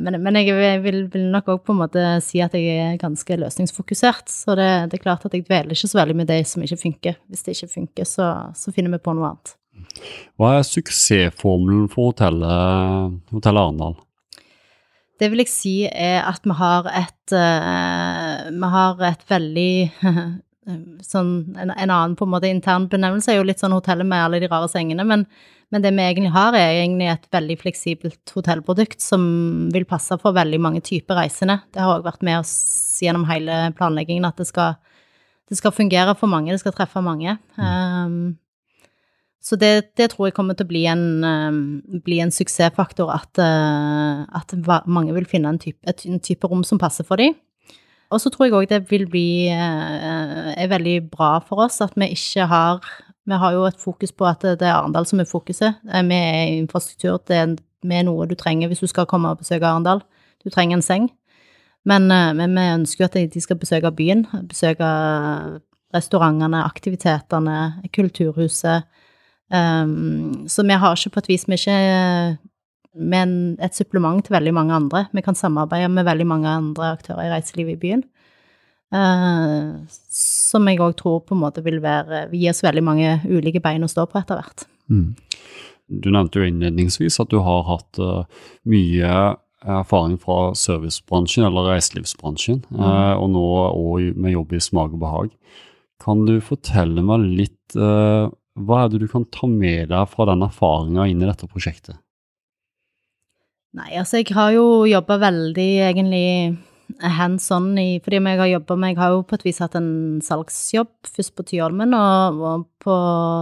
men, 0.00 0.16
men 0.24 0.38
jeg 0.40 0.80
vil, 0.80 1.02
vil 1.12 1.24
nok 1.34 1.50
òg 1.52 1.62
på 1.66 1.74
en 1.74 1.80
måte 1.82 2.04
si 2.24 2.40
at 2.40 2.54
jeg 2.56 2.78
er 2.80 3.00
ganske 3.00 3.36
løsningsfokusert. 3.42 4.30
Så 4.32 4.56
det, 4.56 4.68
det, 4.88 5.00
er 5.00 5.04
klart 5.04 5.26
at 5.28 5.36
jeg 5.36 5.44
dveler 5.44 5.74
ikke 5.76 5.90
så 5.90 6.00
veldig 6.00 6.16
med 6.22 6.30
det 6.30 6.38
som 6.48 6.64
ikke 6.64 6.80
funker. 6.80 7.18
Hvis 7.28 7.44
det 7.44 7.56
ikke 7.58 7.74
funker, 7.74 8.08
så, 8.08 8.30
så 8.56 8.72
finner 8.72 8.94
vi 8.94 9.02
på 9.04 9.12
noe 9.16 9.34
annet. 9.34 9.56
Hva 10.40 10.54
er 10.56 10.64
suksessformelen 10.66 11.90
for 11.92 12.14
hotellet, 12.14 13.18
hotellet 13.34 13.66
Arendal? 13.66 13.98
Det 15.20 15.28
vil 15.28 15.42
jeg 15.44 15.52
si 15.52 15.74
er 15.84 16.22
at 16.24 16.46
vi 16.48 16.56
har 16.56 16.86
et 16.96 17.34
uh, 17.36 18.48
Vi 18.48 18.70
har 18.72 19.02
et 19.10 19.26
veldig 19.28 19.72
sånn 21.04 21.32
en, 21.56 21.70
en, 21.70 21.90
annen 21.90 22.16
på 22.18 22.26
en 22.26 22.34
måte 22.34 22.50
intern 22.50 22.88
benevnelse 22.90 23.32
er 23.32 23.40
jo 23.40 23.48
litt 23.48 23.62
sånn 23.62 23.76
hotellet 23.76 24.08
med 24.08 24.24
alle 24.24 24.42
de 24.42 24.50
rare 24.50 24.68
sengene, 24.72 25.06
men 25.06 25.26
men 25.70 25.84
det 25.84 25.92
vi 25.94 26.02
egentlig 26.02 26.32
har, 26.34 26.54
er 26.58 26.80
egentlig 26.80 27.06
et 27.12 27.26
veldig 27.30 27.56
fleksibelt 27.60 28.32
hotellprodukt 28.34 29.02
som 29.02 29.22
vil 29.70 29.86
passe 29.86 30.16
for 30.18 30.34
veldig 30.34 30.58
mange 30.62 30.82
typer 30.82 31.20
reisende. 31.20 31.60
Det 31.70 31.82
har 31.82 31.94
òg 31.94 32.08
vært 32.08 32.24
med 32.26 32.40
oss 32.40 32.54
gjennom 32.98 33.26
hele 33.28 33.68
planleggingen 33.78 34.26
at 34.26 34.40
det 34.40 34.48
skal, 34.50 34.80
det 35.46 35.60
skal 35.60 35.74
fungere 35.74 36.16
for 36.18 36.30
mange, 36.30 36.50
det 36.50 36.62
skal 36.62 36.74
treffe 36.74 37.02
mange. 37.06 37.36
Um, 37.54 38.34
så 39.40 39.56
det, 39.56 39.94
det, 39.96 40.10
tror 40.10 40.28
jeg 40.28 40.34
kommer 40.36 40.58
til 40.58 40.66
å 40.66 40.72
bli 40.72 40.82
en, 40.90 41.04
um, 41.22 41.60
bli 42.02 42.18
en 42.20 42.34
suksessfaktor, 42.34 43.14
at, 43.14 43.30
uh, 43.38 44.26
at, 44.36 44.58
mange 44.90 45.14
vil 45.16 45.30
finne 45.30 45.54
en 45.54 45.62
type, 45.62 45.78
et, 45.86 46.02
en 46.10 46.18
type, 46.18 46.50
rom 46.50 46.66
som 46.66 46.82
passer 46.82 47.06
for 47.06 47.22
dem. 47.22 47.38
Og 48.10 48.20
så 48.20 48.30
tror 48.30 48.48
jeg 48.48 48.56
òg 48.58 48.68
det 48.70 48.80
vil 48.90 49.06
bli 49.10 49.50
uh, 49.54 50.50
er 50.56 50.70
veldig 50.72 50.96
bra 51.12 51.36
for 51.46 51.66
oss 51.66 51.78
at 51.84 51.94
vi 51.94 52.10
ikke 52.16 52.48
har 52.50 52.80
vi 53.30 53.38
har 53.38 53.52
jo 53.54 53.64
et 53.68 53.78
fokus 53.78 54.12
på 54.12 54.26
at 54.26 54.42
det 54.42 54.66
er 54.66 54.74
Arendal 54.74 55.06
som 55.06 55.20
er 55.20 55.28
fokuset. 55.28 55.78
Eh, 55.92 56.04
vi 56.08 56.16
er 56.16 56.56
infrastruktur, 56.58 57.20
det 57.28 57.36
er, 57.36 57.56
vi 57.86 58.02
noe 58.04 58.26
du 58.26 58.34
trenger 58.34 58.68
hvis 58.68 58.82
du 58.82 58.88
skal 58.90 59.06
komme 59.06 59.30
og 59.30 59.42
besøke 59.42 59.66
Arendal. 59.66 60.02
Du 60.44 60.50
trenger 60.50 60.78
en 60.78 60.82
seng. 60.82 61.10
Men, 61.86 62.10
eh, 62.10 62.32
men 62.34 62.56
vi 62.56 62.66
ønsker 62.74 63.04
jo 63.04 63.10
at 63.10 63.34
de 63.34 63.40
skal 63.40 63.60
besøke 63.60 63.92
byen, 63.92 64.26
besøke 64.48 64.88
restaurantene, 65.94 66.64
aktivitetene, 66.64 67.58
kulturhuset. 67.94 68.88
Um, 69.50 70.46
så 70.46 70.62
vi 70.62 70.76
har 70.78 70.94
ikke 70.94 71.10
på 71.10 71.18
et 71.18 71.28
vis 71.28 71.44
Vi 71.48 71.56
er 71.56 71.58
ikke 71.58 72.38
med 72.98 73.60
et 73.62 73.76
supplement 73.76 74.22
til 74.24 74.34
veldig 74.34 74.54
mange 74.54 74.74
andre. 74.74 75.04
Vi 75.14 75.22
kan 75.22 75.38
samarbeide 75.38 75.90
med 75.92 76.08
veldig 76.08 76.26
mange 76.26 76.48
andre 76.50 76.94
aktører 76.96 77.28
i 77.28 77.32
reiselivet 77.34 77.78
i 77.78 77.82
byen. 77.84 78.02
Uh, 78.90 79.86
som 80.10 80.66
jeg 80.66 80.80
òg 80.82 80.96
tror 80.98 81.20
på 81.22 81.36
en 81.36 81.44
måte 81.44 81.62
vil 81.62 81.78
være, 81.82 82.24
gi 82.34 82.48
oss 82.50 82.64
veldig 82.66 82.82
mange 82.82 83.12
ulike 83.30 83.62
bein 83.62 83.86
å 83.86 83.90
stå 83.90 84.08
på 84.10 84.18
etter 84.18 84.40
hvert. 84.40 84.66
Mm. 84.90 85.12
Du 86.02 86.10
nevnte 86.10 86.40
jo 86.40 86.48
innledningsvis 86.48 87.20
at 87.22 87.30
du 87.30 87.38
har 87.46 87.62
hatt 87.68 88.02
uh, 88.02 88.26
mye 88.66 89.12
erfaring 89.60 90.16
fra 90.18 90.56
servicebransjen 90.58 91.46
eller 91.46 91.70
reiselivsbransjen, 91.70 92.64
mm. 92.66 92.82
uh, 92.82 93.14
og 93.20 93.30
nå 93.36 93.46
òg 93.68 94.18
med 94.18 94.34
jobb 94.34 94.58
i 94.58 94.62
Smak 94.66 94.98
og 94.98 95.04
behag. 95.04 95.32
Kan 96.02 96.26
du 96.26 96.38
fortelle 96.42 97.02
meg 97.04 97.26
litt 97.36 97.74
Hva 97.76 98.76
er 98.80 98.86
det 98.88 99.02
du 99.02 99.10
kan 99.12 99.26
ta 99.28 99.44
med 99.46 99.90
deg 99.92 100.06
fra 100.08 100.24
den 100.30 100.40
erfaringa 100.46 101.04
inn 101.10 101.20
i 101.20 101.28
dette 101.28 101.44
prosjektet? 101.44 102.00
Nei, 103.78 103.92
altså 104.00 104.18
jeg 104.18 104.34
har 104.34 104.50
jo 104.56 104.82
jobba 104.88 105.20
veldig 105.22 105.68
egentlig 105.86 106.58
hands 106.98 107.44
on 107.54 107.68
i 107.78 108.00
Fordi 108.02 108.18
jeg 108.18 108.38
har 108.40 108.48
jobba 108.50 108.76
med 108.76 108.88
Jeg 108.90 108.98
har 108.98 109.10
jo 109.14 109.20
på 109.22 109.36
et 109.38 109.44
vis 109.46 109.60
hatt 109.62 109.76
en 109.78 110.20
salgsjobb, 110.26 110.90
først 111.06 111.36
på 111.36 111.44
Tyholmen, 111.46 111.94
og, 111.94 112.40
og, 112.40 112.64
på 112.82 112.96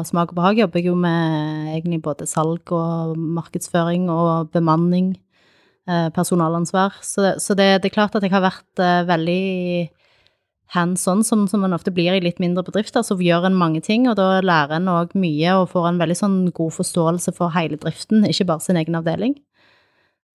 Smak 0.04 0.34
og 0.34 0.36
behag 0.36 0.60
jobber 0.60 0.82
jeg 0.82 0.90
jo 0.90 0.96
med 0.98 1.72
egentlig 1.78 2.02
både 2.02 2.26
salg 2.28 2.72
og 2.72 3.16
markedsføring 3.16 4.10
og 4.10 4.50
bemanning. 4.52 5.16
eh, 5.88 6.10
personalansvar. 6.10 7.00
Så, 7.02 7.34
så 7.40 7.54
det, 7.54 7.82
det, 7.82 7.88
er 7.88 7.96
klart 7.96 8.14
at 8.14 8.22
jeg 8.22 8.32
har 8.34 8.44
vært 8.44 8.82
eh, 8.82 9.06
veldig 9.08 9.88
hands 10.74 11.06
on, 11.08 11.24
som, 11.24 11.46
som 11.48 11.62
man 11.64 11.72
ofte 11.72 11.92
blir 11.94 12.12
i 12.12 12.20
litt 12.20 12.40
mindre 12.42 12.66
bedrifter. 12.66 13.02
Så 13.06 13.16
gjør 13.16 13.48
en 13.48 13.56
mange 13.56 13.80
ting, 13.80 14.08
og 14.10 14.18
da 14.20 14.42
lærer 14.44 14.76
en 14.76 14.90
òg 14.92 15.16
mye 15.16 15.56
og 15.56 15.70
får 15.72 15.88
en 15.88 16.00
veldig 16.02 16.18
sånn 16.18 16.38
god 16.52 16.76
forståelse 16.76 17.32
for 17.38 17.54
hele 17.56 17.80
driften, 17.80 18.26
ikke 18.28 18.50
bare 18.52 18.66
sin 18.66 18.80
egen 18.80 18.98
avdeling. 18.98 19.38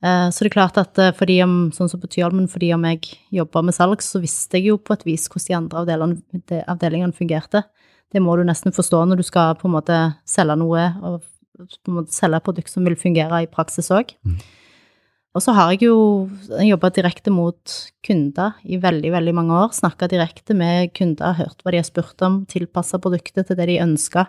Eh, 0.04 0.30
så 0.30 0.44
det 0.44 0.52
er 0.52 0.56
klart 0.58 0.80
at 0.82 1.00
eh, 1.00 1.14
fordi 1.16 1.38
om, 1.46 1.56
sånn 1.76 1.92
som 1.92 2.02
på 2.02 2.10
Tyholmen, 2.12 2.50
fordi 2.52 2.74
om 2.76 2.84
jeg 2.90 3.14
jobba 3.40 3.64
med 3.64 3.76
salg, 3.78 4.04
så 4.04 4.20
visste 4.24 4.60
jeg 4.60 4.74
jo 4.74 4.80
på 4.82 4.98
et 4.98 5.06
vis 5.08 5.30
hvordan 5.32 5.70
de 5.72 5.96
andre 5.96 6.64
avdelingene 6.68 7.16
fungerte. 7.16 7.64
Det 8.14 8.22
må 8.22 8.36
du 8.38 8.44
nesten 8.46 8.76
forstå 8.76 9.06
når 9.08 9.22
du 9.22 9.26
skal 9.26 9.56
på 9.60 9.70
en 9.70 9.78
måte 9.78 10.02
selge 10.30 10.58
noe, 10.60 10.90
og 11.02 11.24
på 11.56 11.94
en 11.94 12.02
måte 12.02 12.14
selge 12.14 12.42
et 12.42 12.46
produkt 12.46 12.74
som 12.74 12.86
vil 12.86 13.00
fungere 13.00 13.46
i 13.46 13.50
praksis 13.50 13.90
òg. 13.94 14.12
Mm. 14.28 14.38
Og 15.34 15.42
så 15.42 15.54
har 15.58 15.72
jeg 15.74 15.88
jo 15.88 15.96
jobba 16.62 16.92
direkte 16.94 17.32
mot 17.34 17.76
kunder 18.06 18.60
i 18.70 18.78
veldig, 18.82 19.10
veldig 19.16 19.34
mange 19.34 19.56
år. 19.64 19.72
Snakka 19.74 20.10
direkte 20.12 20.54
med 20.58 20.92
kunder, 20.94 21.34
hørt 21.40 21.64
hva 21.64 21.74
de 21.74 21.80
har 21.82 21.88
spurt 21.88 22.22
om, 22.26 22.44
tilpassa 22.50 23.00
produktet 23.02 23.50
til 23.50 23.58
det 23.58 23.66
de 23.72 23.80
ønska. 23.82 24.28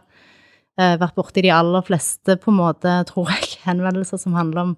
Eh, 0.81 0.95
vært 1.03 1.19
borti 1.19 1.45
de 1.45 1.53
aller 1.53 1.85
fleste, 1.85 2.39
på 2.41 2.55
en 2.55 2.61
måte, 2.63 2.95
tror 3.11 3.29
jeg, 3.35 3.59
henvendelser 3.67 4.23
som 4.23 4.39
handler 4.39 4.63
om 4.63 4.73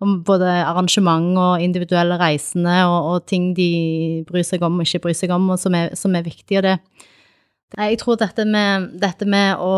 om 0.00 0.20
både 0.24 0.48
arrangement 0.64 1.36
og 1.38 1.62
individuelle 1.62 2.16
reisende 2.20 2.76
og, 2.88 2.98
og, 3.12 3.24
ting 3.28 3.50
de 3.56 3.70
bryr 4.28 4.46
seg 4.46 4.62
om 4.64 4.78
og 4.80 4.86
ikke 4.86 5.02
bryr 5.06 5.16
seg 5.16 5.32
om, 5.34 5.50
og 5.52 5.60
som 5.60 5.76
er, 5.76 5.92
som 5.98 6.14
er 6.16 6.24
viktig. 6.24 6.56
Og 6.56 6.64
det, 6.64 6.76
jeg 7.76 7.98
tror 8.00 8.16
dette 8.20 8.46
med, 8.48 8.88
dette 9.02 9.28
med 9.28 9.60
å, 9.60 9.74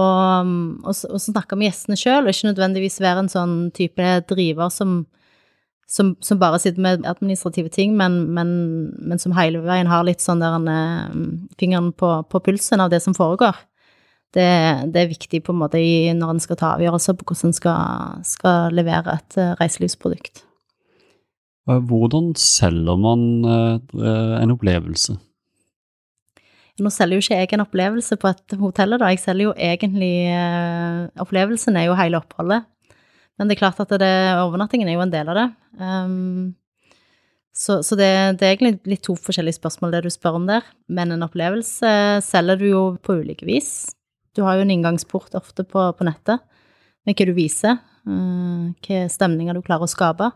å, 0.87 0.95
å, 0.95 1.19
snakke 1.21 1.59
med 1.59 1.69
gjestene 1.69 1.99
sjøl, 1.99 2.23
og 2.23 2.31
ikke 2.31 2.53
nødvendigvis 2.53 3.03
være 3.03 3.25
en 3.25 3.33
sånn 3.33 3.57
type 3.75 4.15
driver 4.31 4.71
som, 4.73 5.03
som, 5.91 6.15
som 6.23 6.41
bare 6.41 6.63
sitter 6.63 6.87
med 6.87 7.09
administrative 7.11 7.75
ting, 7.75 7.99
men, 7.99 8.23
men, 8.33 8.55
men, 9.03 9.19
som 9.21 9.35
hele 9.37 9.65
veien 9.67 9.91
har 9.91 10.07
litt 10.07 10.23
sånn 10.23 10.41
der 10.45 10.55
en, 10.61 10.71
eh, 10.71 11.21
fingeren 11.61 11.91
på, 11.99 12.15
på 12.31 12.45
pulsen 12.47 12.85
av 12.85 12.95
det 12.95 13.03
som 13.03 13.19
foregår 13.19 13.59
det, 14.37 14.47
det, 14.95 15.03
er 15.03 15.11
viktig 15.11 15.43
på 15.45 15.53
en 15.55 15.61
måte 15.61 15.81
når 16.17 16.35
en 16.35 16.41
skal 16.43 16.59
ta 16.61 16.73
avgjørelser 16.77 17.19
på 17.19 17.27
hvordan 17.29 17.51
en 17.51 17.57
skal, 17.57 18.23
skal, 18.29 18.73
levere 18.77 19.19
et 19.19 19.37
uh, 19.41 19.53
reiselivsprodukt. 19.61 20.45
Hvordan 21.69 22.33
selger 22.41 22.97
man 22.99 23.21
uh, 23.47 23.77
en 24.41 24.55
opplevelse? 24.55 25.15
Nå 26.83 26.91
selger 26.91 27.21
jo 27.21 27.23
ikke 27.23 27.39
jeg 27.39 27.53
en 27.55 27.63
opplevelse 27.67 28.17
på 28.19 28.31
et 28.33 28.57
hotell, 28.59 28.97
da. 28.99 29.13
Jeg 29.13 29.21
selger 29.23 29.51
jo 29.51 29.53
egentlig 29.55 30.15
Opplevelsen 31.21 31.77
er 31.77 31.91
jo 31.91 31.99
hele 31.99 32.19
oppholdet. 32.19 32.65
Men 33.39 33.49
det 33.49 33.57
er 33.57 33.63
klart 33.63 33.81
at 33.85 33.93
det, 34.01 34.13
overnattingen 34.41 34.89
er 34.89 34.97
jo 34.97 35.05
en 35.05 35.13
del 35.13 35.31
av 35.31 35.39
det. 35.39 35.47
Um, 35.79 36.55
så, 37.53 37.83
så 37.85 37.97
det, 38.01 38.09
det, 38.41 38.47
er 38.47 38.55
egentlig 38.55 38.79
litt 38.89 39.03
to 39.05 39.15
forskjellige 39.19 39.59
spørsmål 39.61 39.93
det 39.93 40.05
du 40.07 40.13
spør 40.13 40.39
om 40.41 40.47
der. 40.49 40.65
Men 40.89 41.13
en 41.13 41.25
opplevelse 41.27 41.91
selger 42.25 42.61
du 42.61 42.67
jo 42.71 42.85
på 43.05 43.21
ulike 43.21 43.49
vis. 43.49 43.93
Du 44.37 44.43
har 44.47 44.57
jo 44.57 44.65
en 44.65 44.71
inngangsport 44.73 45.35
ofte 45.39 45.65
på, 45.65 45.85
på 45.97 46.07
nettet 46.09 46.41
med 47.07 47.19
hva 47.19 47.27
du 47.29 47.35
viser, 47.37 47.81
uh, 48.09 48.71
hva 48.85 49.03
stemninger 49.11 49.59
du 49.59 49.65
klarer 49.65 49.89
å 49.89 49.91
skape. 49.91 50.31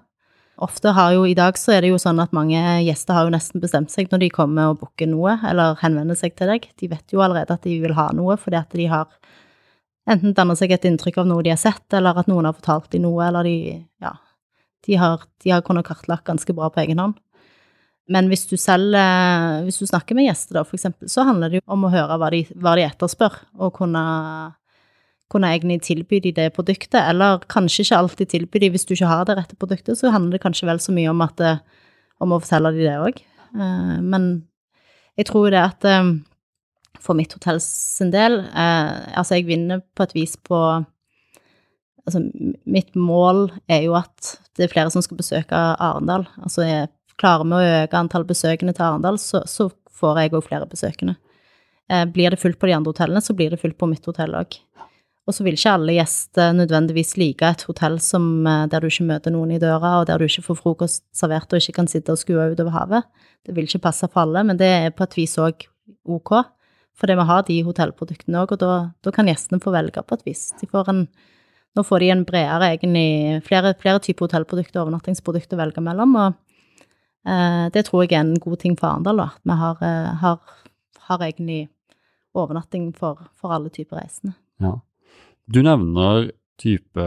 Ofte 0.64 0.92
har 0.96 1.12
jo, 1.12 1.26
I 1.28 1.36
dag 1.36 1.58
så 1.60 1.74
er 1.74 1.84
det 1.84 1.90
jo 1.90 1.98
sånn 2.00 2.20
at 2.22 2.32
mange 2.36 2.60
gjester 2.86 3.12
har 3.12 3.26
jo 3.26 3.32
nesten 3.34 3.60
bestemt 3.60 3.92
seg 3.92 4.08
når 4.08 4.22
de 4.22 4.30
kommer 4.32 4.70
og 4.72 4.78
booker 4.80 5.08
noe, 5.10 5.34
eller 5.44 5.76
henvender 5.82 6.16
seg 6.16 6.32
til 6.36 6.48
deg. 6.48 6.70
De 6.80 6.88
vet 6.88 7.12
jo 7.12 7.20
allerede 7.20 7.52
at 7.52 7.66
de 7.66 7.74
vil 7.82 7.96
ha 7.96 8.06
noe, 8.16 8.38
fordi 8.40 8.56
at 8.62 8.72
de 8.72 8.86
har 8.88 9.10
enten 10.08 10.32
dannet 10.36 10.56
seg 10.56 10.72
et 10.72 10.86
inntrykk 10.88 11.20
av 11.20 11.28
noe 11.28 11.44
de 11.44 11.52
har 11.52 11.60
sett, 11.60 11.84
eller 11.92 12.16
at 12.16 12.30
noen 12.30 12.48
har 12.48 12.56
fortalt 12.56 12.88
dem 12.94 13.04
noe, 13.04 13.20
eller 13.26 13.44
de 13.48 13.58
Ja. 14.00 14.16
De 14.86 14.94
har, 14.94 15.24
de 15.42 15.50
har 15.50 15.64
kunnet 15.66 15.84
kartlagt 15.84 16.24
ganske 16.28 16.54
bra 16.54 16.68
på 16.70 16.78
egen 16.84 17.00
hånd. 17.02 17.16
Men 18.12 18.28
hvis 18.30 18.46
du 18.46 18.54
selger 18.60 19.64
Hvis 19.66 19.80
du 19.82 19.86
snakker 19.88 20.14
med 20.14 20.28
gjester, 20.28 20.60
da, 20.60 20.62
for 20.66 20.78
eksempel, 20.78 21.10
så 21.10 21.24
handler 21.26 21.50
det 21.50 21.60
jo 21.60 21.64
om 21.74 21.86
å 21.86 21.90
høre 21.90 22.18
hva 22.20 22.30
de, 22.30 22.44
hva 22.54 22.76
de 22.78 22.84
etterspør, 22.86 23.34
og 23.58 23.74
kunne, 23.80 24.02
kunne 25.32 25.50
egentlig 25.50 25.80
tilby 25.88 26.20
de 26.22 26.34
det 26.36 26.52
produktet, 26.54 27.00
eller 27.02 27.42
kanskje 27.50 27.82
ikke 27.82 28.02
alltid 28.02 28.30
tilby 28.34 28.62
de 28.62 28.70
hvis 28.74 28.86
du 28.86 28.94
ikke 28.94 29.10
har 29.10 29.26
det 29.26 29.38
rette 29.40 29.58
produktet, 29.58 29.98
så 29.98 30.14
handler 30.14 30.38
det 30.38 30.44
kanskje 30.44 30.68
vel 30.70 30.82
så 30.82 30.94
mye 30.94 31.10
om, 31.10 31.24
at, 31.26 31.42
om 32.22 32.36
å 32.36 32.40
fortelle 32.44 32.76
de 32.76 32.86
det 32.86 32.98
òg. 33.02 33.24
Eh, 33.54 33.96
men 34.02 34.30
jeg 35.16 35.30
tror 35.30 35.50
det 35.52 35.62
at 35.62 35.86
eh, 35.88 36.10
for 37.02 37.18
mitt 37.18 37.34
hotell 37.36 37.60
sin 37.62 38.10
del 38.12 38.40
eh, 38.42 39.16
Altså, 39.16 39.36
jeg 39.38 39.48
vinner 39.48 39.82
på 39.96 40.06
et 40.06 40.14
vis 40.16 40.36
på 40.36 40.58
Altså, 42.06 42.20
mitt 42.70 42.94
mål 42.94 43.48
er 43.66 43.82
jo 43.88 43.96
at 43.98 44.36
det 44.54 44.68
er 44.68 44.70
flere 44.70 44.92
som 44.94 45.02
skal 45.02 45.18
besøke 45.18 45.58
Arendal. 45.58 46.22
Altså, 46.38 46.62
jeg 46.62 46.86
klarer 47.20 47.48
vi 47.48 47.56
å 47.56 47.82
øke 47.82 47.98
antall 48.00 48.26
besøkende 48.28 48.74
til 48.76 48.86
Arendal, 48.86 49.18
så, 49.20 49.42
så 49.48 49.70
får 49.96 50.22
jeg 50.22 50.34
òg 50.36 50.44
flere 50.46 50.68
besøkende. 50.70 51.16
Eh, 51.90 52.04
blir 52.10 52.32
det 52.34 52.40
fullt 52.40 52.58
på 52.60 52.68
de 52.68 52.74
andre 52.76 52.92
hotellene, 52.92 53.22
så 53.22 53.36
blir 53.36 53.52
det 53.52 53.60
fullt 53.62 53.78
på 53.78 53.88
mitt 53.90 54.06
hotell 54.08 54.34
òg. 54.36 54.58
Og 55.26 55.34
så 55.34 55.42
vil 55.42 55.56
ikke 55.58 55.72
alle 55.74 55.96
gjester 55.96 56.52
nødvendigvis 56.54 57.16
like 57.18 57.48
et 57.50 57.64
hotell 57.66 57.98
som, 58.02 58.46
eh, 58.46 58.66
der 58.70 58.80
du 58.80 58.86
ikke 58.86 59.08
møter 59.08 59.34
noen 59.34 59.56
i 59.56 59.62
døra, 59.62 60.00
og 60.00 60.06
der 60.06 60.18
du 60.18 60.26
ikke 60.26 60.44
får 60.46 60.60
frokost 60.60 61.04
servert 61.14 61.52
og 61.52 61.62
ikke 61.62 61.78
kan 61.80 61.88
sitte 61.90 62.14
og 62.14 62.18
skue 62.18 62.52
utover 62.52 62.74
havet. 62.74 63.04
Det 63.46 63.54
vil 63.54 63.66
ikke 63.66 63.82
passe 63.86 64.06
for 64.10 64.22
alle, 64.22 64.44
men 64.44 64.56
det 64.56 64.66
er 64.66 64.90
på 64.90 65.02
et 65.02 65.16
vis 65.16 65.36
òg 65.38 65.66
ok. 66.06 66.44
Fordi 66.96 67.12
vi 67.12 67.26
har 67.28 67.42
de 67.42 67.62
hotellproduktene 67.62 68.42
òg, 68.42 68.52
og 68.52 68.58
da, 68.58 68.90
da, 69.02 69.10
kan 69.10 69.26
gjestene 69.26 69.60
få 69.60 69.70
velge 69.74 70.02
på 70.02 70.16
et 70.16 70.24
vis. 70.24 70.52
Får 70.70 70.88
en, 70.88 71.06
nå 71.76 71.82
får 71.84 72.00
de 72.00 72.10
en 72.10 72.24
bredere, 72.24 72.70
egentlig, 72.72 73.42
flere, 73.44 73.74
flere 73.76 74.00
typer 74.00 74.26
hotellprodukter 74.26 74.80
og 74.80 74.86
overnattingsprodukter 74.86 75.58
å 75.58 75.60
velge 75.60 75.84
mellom. 75.84 76.16
og 76.16 76.34
det 77.74 77.86
tror 77.88 78.04
jeg 78.04 78.14
er 78.14 78.22
en 78.22 78.38
god 78.38 78.60
ting 78.62 78.76
for 78.78 78.92
Arendal, 78.92 79.24
at 79.24 79.40
Vi 79.42 79.58
har, 79.58 79.78
eh, 79.82 80.14
har, 80.22 80.38
har, 81.08 81.22
egentlig 81.22 81.68
overnatting 82.34 82.92
for, 82.94 83.18
for 83.34 83.52
alle 83.52 83.70
typer 83.70 83.98
reisende. 83.98 84.36
Ja. 84.62 84.78
Du 85.46 85.62
nevner 85.62 86.30
type 86.56 87.04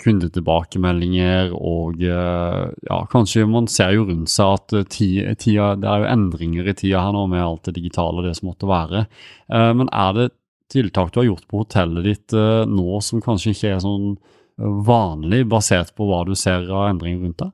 kundetilbakemeldinger 0.00 1.52
og 1.52 2.00
eh, 2.00 2.66
ja, 2.86 2.98
kanskje 3.12 3.44
man 3.48 3.68
ser 3.68 3.92
jo 3.96 4.06
rundt 4.08 4.30
seg 4.32 4.54
at 4.56 4.90
tida, 4.92 5.74
det 5.76 5.88
er 5.88 6.04
jo 6.04 6.12
endringer 6.14 6.70
i 6.70 6.76
tida 6.76 7.02
her 7.04 7.16
nå 7.16 7.26
med 7.32 7.42
alt 7.44 7.68
det 7.68 7.76
digitale 7.80 8.22
og 8.22 8.28
det 8.28 8.36
som 8.38 8.52
måtte 8.52 8.70
være. 8.70 9.04
Men 9.50 9.90
er 9.92 10.12
det 10.16 10.28
tiltak 10.72 11.12
du 11.12 11.20
har 11.20 11.28
gjort 11.32 11.48
på 11.50 11.64
hotellet 11.64 12.06
ditt 12.06 12.36
nå 12.70 13.00
som 13.02 13.20
kanskje 13.24 13.52
ikke 13.52 13.72
er 13.74 13.82
sånn 13.84 14.12
vanlig, 14.60 15.44
basert 15.48 15.92
på 15.96 16.06
hva 16.08 16.22
du 16.28 16.36
ser 16.38 16.68
av 16.68 16.90
endringer 16.92 17.24
rundt 17.24 17.40
deg? 17.42 17.52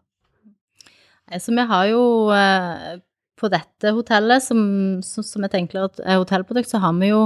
Eh, 1.30 1.40
så 1.40 1.54
vi 1.54 1.64
har 1.70 1.88
jo 1.90 2.02
eh, 2.34 2.98
på 3.36 3.50
dette 3.52 3.92
hotellet, 3.92 4.42
som, 4.44 4.60
som 5.02 5.44
et 5.44 5.56
enklere 5.58 6.16
hotellprodukt, 6.16 6.70
så 6.70 6.80
har 6.82 6.94
vi 7.00 7.10
jo 7.10 7.22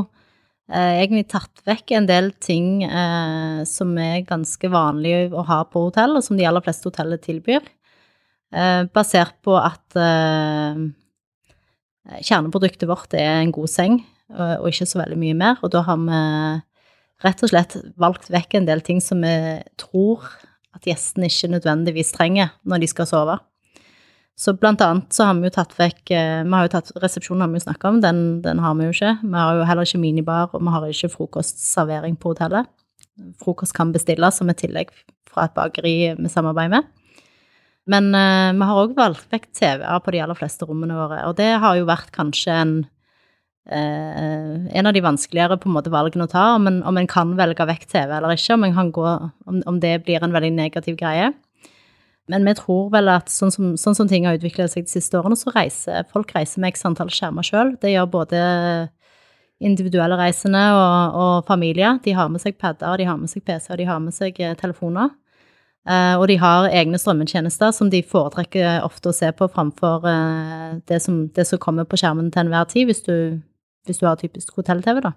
eh, 0.72 1.02
egentlig 1.02 1.28
tatt 1.30 1.62
vekk 1.68 1.94
en 1.98 2.08
del 2.08 2.32
ting 2.42 2.82
som 3.68 3.92
er 4.00 4.26
ganske 4.28 4.70
vanlige 4.72 5.30
å 5.30 5.44
ha 5.46 5.62
på 5.68 5.84
hotell, 5.88 6.16
og 6.18 6.24
som 6.26 6.38
de 6.38 6.46
aller 6.48 6.64
fleste 6.64 6.88
hoteller 6.90 7.20
tilbyr. 7.22 7.62
Basert 8.90 9.36
på 9.46 9.54
at 9.54 9.94
kjerneproduktet 12.26 12.88
vårt 12.90 13.14
er 13.14 13.36
en 13.36 13.52
god 13.54 13.70
seng, 13.70 14.00
og, 14.34 14.64
og 14.64 14.66
ikke 14.72 14.88
så 14.90 14.98
veldig 14.98 15.18
mye 15.20 15.36
mer. 15.38 15.60
Og 15.62 15.70
da 15.70 15.84
har 15.86 16.00
vi 16.02 16.18
rett 17.22 17.44
og 17.46 17.52
slett 17.52 17.76
valgt 18.00 18.26
vekk 18.34 18.58
en 18.58 18.66
del 18.66 18.82
ting 18.82 18.98
som 19.04 19.22
vi 19.22 19.36
tror 19.78 20.26
at 20.74 20.86
gjestene 20.88 21.30
ikke 21.30 21.52
nødvendigvis 21.54 22.10
trenger 22.16 22.50
når 22.66 22.82
de 22.82 22.90
skal 22.90 23.06
sove. 23.06 23.38
Så 24.40 24.54
blant 24.56 24.80
annet 24.80 25.12
så 25.12 25.26
har 25.28 25.36
vi 25.36 25.50
jo 25.50 25.52
tatt 25.52 25.74
vekk 25.76 26.12
eh, 26.16 26.42
Vi 26.46 26.54
har 26.54 26.64
jo 26.64 26.72
tatt 26.72 26.92
Resepsjonen 27.02 27.44
har 27.44 27.50
vi 27.52 27.60
jo 27.60 27.66
snakka 27.66 27.90
om, 27.90 27.98
den, 28.00 28.20
den, 28.44 28.62
har 28.64 28.76
vi 28.78 28.86
jo 28.86 28.94
ikke. 28.94 29.16
Vi 29.20 29.34
har 29.36 29.58
jo 29.58 29.66
heller 29.68 29.88
ikke 29.88 30.00
minibar, 30.00 30.54
og 30.54 30.62
vi 30.64 30.72
har 30.72 30.86
ikke 30.88 31.10
frokostservering 31.12 32.16
på 32.20 32.32
hotellet. 32.32 32.70
Frokost 33.42 33.76
kan 33.76 33.92
bestilles 33.92 34.40
som 34.40 34.48
et 34.48 34.60
tillegg 34.62 34.94
fra 35.28 35.44
et 35.44 35.56
bakeri 35.56 35.94
vi 36.16 36.32
samarbeider 36.32 36.78
med. 36.78 36.88
Men 37.90 38.08
uh, 38.14 38.52
vi 38.54 38.70
har 38.70 38.80
òg 38.80 38.96
valgt 38.96 39.28
vekk 39.32 39.50
TV-er 39.56 40.00
på 40.04 40.14
de 40.14 40.22
aller 40.24 40.38
fleste 40.38 40.68
rommene 40.68 40.96
våre, 40.96 41.20
og 41.28 41.36
det 41.36 41.50
har 41.60 41.76
jo 41.76 41.88
vært 41.88 42.12
kanskje 42.14 42.54
en 42.54 42.74
uh, 42.80 44.56
en 44.70 44.88
av 44.88 44.94
de 44.96 45.04
vanskeligere 45.04 45.58
på 45.60 45.68
en 45.68 45.76
måte 45.76 45.92
valgene 45.92 46.24
å 46.28 46.32
ta, 46.32 46.46
om 46.56 46.68
en, 46.70 46.80
om 46.86 46.96
en 46.96 47.10
kan 47.10 47.36
velge 47.38 47.66
vekk 47.68 47.86
TV 47.92 48.16
eller 48.16 48.36
ikke, 48.36 48.56
om, 48.56 48.92
gå, 48.94 49.06
om, 49.50 49.60
om 49.68 49.80
det 49.82 49.98
blir 50.06 50.24
en 50.24 50.36
veldig 50.36 50.52
negativ 50.56 50.96
greie. 51.00 51.32
Men 52.30 52.46
vi 52.46 52.54
tror 52.58 52.88
vel 52.94 53.10
at 53.12 53.30
sånn 53.32 53.52
som, 53.54 53.74
sånn 53.80 53.96
som 53.98 54.08
ting 54.10 54.26
har 54.28 54.38
utvikla 54.38 54.68
seg 54.70 54.86
de 54.86 54.92
siste 54.92 55.18
årene, 55.18 55.38
så 55.38 55.52
reiser 55.54 56.06
folk 56.12 56.32
reiser 56.36 56.62
med 56.62 56.74
x 56.74 56.86
antall 56.88 57.10
skjermer 57.14 57.46
sjøl. 57.46 57.74
Det 57.82 57.92
gjør 57.92 58.10
både 58.12 58.42
individuelle 59.60 60.16
reisende 60.16 60.60
og, 60.72 61.16
og, 61.20 61.34
familier. 61.48 61.98
De 62.04 62.14
har 62.16 62.30
med 62.32 62.42
seg 62.42 62.56
padder, 62.60 63.00
de 63.00 63.08
har 63.08 63.18
med 63.20 63.32
seg 63.32 63.44
PC, 63.44 63.68
og 63.72 63.80
de 63.80 63.88
har 63.88 64.00
med 64.02 64.16
seg 64.16 64.38
eh, 64.40 64.56
telefoner. 64.58 65.12
Uh, 65.88 66.20
og 66.20 66.26
de 66.28 66.34
har 66.36 66.66
egne 66.76 66.98
strømmetjenester 67.00 67.72
som 67.72 67.88
de 67.88 68.02
foretrekker 68.04 68.82
ofte 68.84 69.08
å 69.08 69.16
se 69.16 69.30
på 69.32 69.46
framfor 69.48 70.04
uh, 70.04 70.74
det, 70.86 70.98
som, 71.00 71.22
det, 71.32 71.46
som, 71.48 71.60
kommer 71.62 71.86
på 71.88 71.96
skjermen 71.96 72.28
til 72.28 72.42
enhver 72.44 72.68
tid, 72.68 72.84
hvis 72.90 73.00
du, 73.06 73.40
hvis 73.88 74.02
du 74.02 74.04
har 74.04 74.20
typisk 74.20 74.52
hotell-TV, 74.60 75.00
da. 75.08 75.14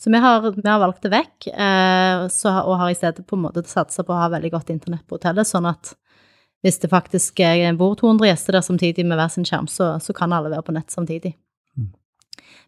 Så 0.00 0.12
vi 0.14 0.20
har, 0.22 0.46
vi 0.54 0.68
har, 0.68 0.78
valgt 0.80 1.02
det 1.04 1.10
vekk, 1.12 1.50
eh, 1.52 2.22
så, 2.32 2.54
og 2.64 2.78
har 2.80 2.88
i 2.88 2.96
stedet 2.96 3.20
på 3.28 3.36
en 3.36 3.42
måte 3.42 3.66
satsa 3.68 4.00
på 4.06 4.14
å 4.14 4.20
ha 4.22 4.30
veldig 4.32 4.50
godt 4.54 4.70
internett 4.72 5.04
på 5.04 5.18
hotellet, 5.18 5.44
sånn 5.44 5.68
at 5.68 5.90
hvis 6.64 6.80
det 6.82 6.90
faktisk 6.92 7.40
bor 7.78 7.94
200 7.96 8.28
gjester 8.28 8.56
der 8.56 8.64
samtidig 8.64 9.06
med 9.06 9.16
hver 9.16 9.30
sin 9.32 9.46
skjerm, 9.48 9.68
så, 9.70 9.94
så 10.02 10.12
kan 10.16 10.32
alle 10.32 10.52
være 10.52 10.66
på 10.66 10.74
nett 10.76 10.92
samtidig. 10.92 11.34
Mm. 11.78 11.92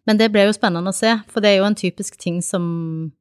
Men 0.09 0.21
det 0.21 0.31
blir 0.33 0.49
jo 0.49 0.55
spennende 0.55 0.89
å 0.89 0.97
se, 0.97 1.11
for 1.29 1.45
det 1.45 1.51
er 1.51 1.61
jo 1.61 1.67
en 1.69 1.77
typisk 1.77 2.17
ting 2.21 2.41
som 2.41 3.11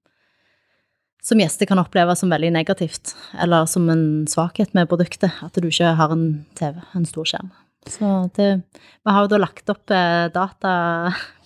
som 1.22 1.38
gjester 1.38 1.68
kan 1.70 1.78
oppleve 1.78 2.14
som 2.18 2.32
veldig 2.34 2.50
negativt, 2.56 3.14
eller 3.38 3.66
som 3.70 3.86
en 3.92 4.24
svakhet 4.26 4.72
med 4.74 4.88
produktet, 4.90 5.30
at 5.30 5.54
du 5.54 5.68
ikke 5.68 5.92
har 5.98 6.14
en 6.14 6.24
TV, 6.58 6.80
en 6.98 7.06
stor 7.06 7.28
skjerm. 7.30 7.52
Så 7.86 8.08
det, 8.36 8.48
vi 8.74 9.14
har 9.14 9.24
jo 9.24 9.30
da 9.30 9.38
lagt 9.38 9.70
opp 9.70 9.90
eh, 9.94 10.26
data 10.34 10.72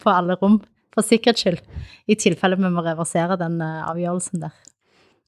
på 0.02 0.12
alle 0.12 0.38
rom, 0.40 0.62
for 0.96 1.04
sikkerhets 1.04 1.44
skyld, 1.44 1.60
i 2.08 2.16
tilfelle 2.16 2.56
vi 2.56 2.72
må 2.72 2.84
reversere 2.84 3.36
den 3.40 3.60
eh, 3.64 3.84
avgjørelsen 3.90 4.46
der. 4.46 4.56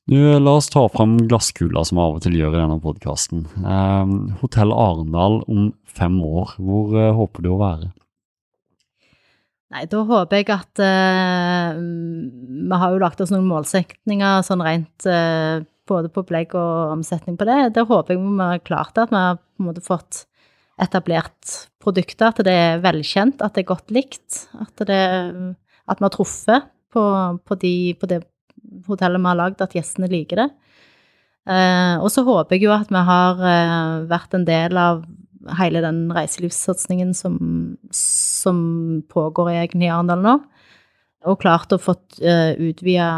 Du, 0.09 0.17
La 0.41 0.55
oss 0.57 0.71
ta 0.73 0.87
fram 0.89 1.19
glasskula, 1.29 1.83
som 1.85 1.99
vi 1.99 2.01
av 2.01 2.15
og 2.17 2.23
til 2.25 2.37
gjør 2.39 2.55
i 2.55 2.61
denne 2.63 2.79
podkasten. 2.81 3.43
Eh, 3.61 4.13
Hotell 4.41 4.71
Arendal 4.73 5.43
om 5.45 5.67
fem 5.85 6.15
år, 6.25 6.55
hvor 6.57 6.95
eh, 6.97 7.11
håper 7.13 7.45
du 7.45 7.51
å 7.53 7.59
være? 7.61 7.91
Nei, 9.69 9.83
da 9.93 10.01
håper 10.09 10.41
jeg 10.41 10.47
at 10.55 10.81
eh, 10.81 11.77
Vi 11.77 12.79
har 12.81 12.95
jo 12.95 13.03
lagt 13.03 13.21
oss 13.21 13.35
noen 13.35 13.51
målsetninger 13.51 14.47
sånn 14.47 14.65
rent 14.65 15.05
eh, 15.05 15.61
både 15.89 16.09
på 16.15 16.25
belegg 16.31 16.57
og 16.57 16.95
omsetning 16.95 17.37
på 17.37 17.45
det. 17.51 17.59
Det 17.77 17.85
håper 17.93 18.17
jeg 18.17 18.25
vi 18.25 18.33
har 18.41 18.65
klart 18.65 18.97
at 19.05 19.13
vi 19.13 19.21
har 19.21 19.37
på 19.37 19.61
en 19.61 19.69
måte 19.69 19.85
fått 19.85 20.23
etablert 20.81 21.53
produkter, 21.85 22.33
at 22.33 22.41
det 22.49 22.57
er 22.57 22.81
velkjent, 22.81 23.45
at 23.45 23.53
det 23.53 23.67
er 23.67 23.73
godt 23.75 23.93
likt, 23.93 24.47
at, 24.57 24.89
det, 24.89 25.05
at 25.85 26.01
vi 26.01 26.09
har 26.09 26.17
truffet 26.17 26.73
på, 26.97 27.05
på, 27.45 27.61
de, 27.61 27.77
på 28.01 28.09
det 28.09 28.23
hotellet 28.89 29.23
vi 29.23 29.31
har 29.31 29.39
lagd, 29.39 29.63
at 29.65 29.77
gjestene 29.77 30.11
liker 30.11 30.43
det. 30.43 30.49
Eh, 31.49 31.97
og 32.03 32.11
så 32.13 32.25
håper 32.27 32.57
jeg 32.57 32.67
jo 32.67 32.75
at 32.75 32.91
vi 32.93 33.03
har 33.09 33.41
eh, 33.41 34.07
vært 34.11 34.37
en 34.37 34.45
del 34.49 34.77
av 34.81 35.03
hele 35.57 35.81
den 35.81 36.07
reiselivssatsingen 36.13 37.15
som, 37.17 37.39
som 37.95 38.59
pågår 39.09 39.55
egentlig 39.55 39.89
i 39.89 39.93
Arendal 39.93 40.25
nå. 40.25 40.39
Og 41.29 41.41
klart 41.43 41.73
å 41.75 41.81
få 41.83 41.97
uh, 42.23 42.53
utvida 42.63 43.09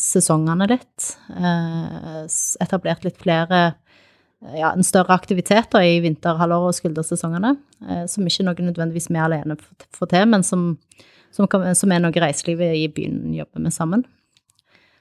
sesongene 0.00 0.64
litt. 0.70 1.10
Etablert 2.64 3.04
litt 3.04 3.18
flere 3.20 3.58
ja, 4.56 4.70
en 4.70 4.86
større 4.86 5.12
aktivitet 5.12 5.68
da, 5.72 5.82
i 5.84 6.00
vinterhalvåret 6.04 6.72
og 6.72 6.78
skuldersesongene. 6.78 7.52
Uh, 7.84 8.04
som 8.10 8.24
ikke 8.24 8.46
noe 8.48 8.68
nødvendigvis 8.70 9.10
vi 9.12 9.20
alene 9.20 9.58
får 9.60 10.12
til, 10.14 10.24
men 10.32 10.46
som, 10.46 10.70
som, 11.36 11.48
kan, 11.50 11.68
som 11.76 11.92
er 11.92 12.02
noe 12.04 12.24
reiselivet 12.24 12.78
i 12.80 12.88
byen 12.92 13.36
jobber 13.36 13.66
med 13.66 13.76
sammen. 13.76 14.06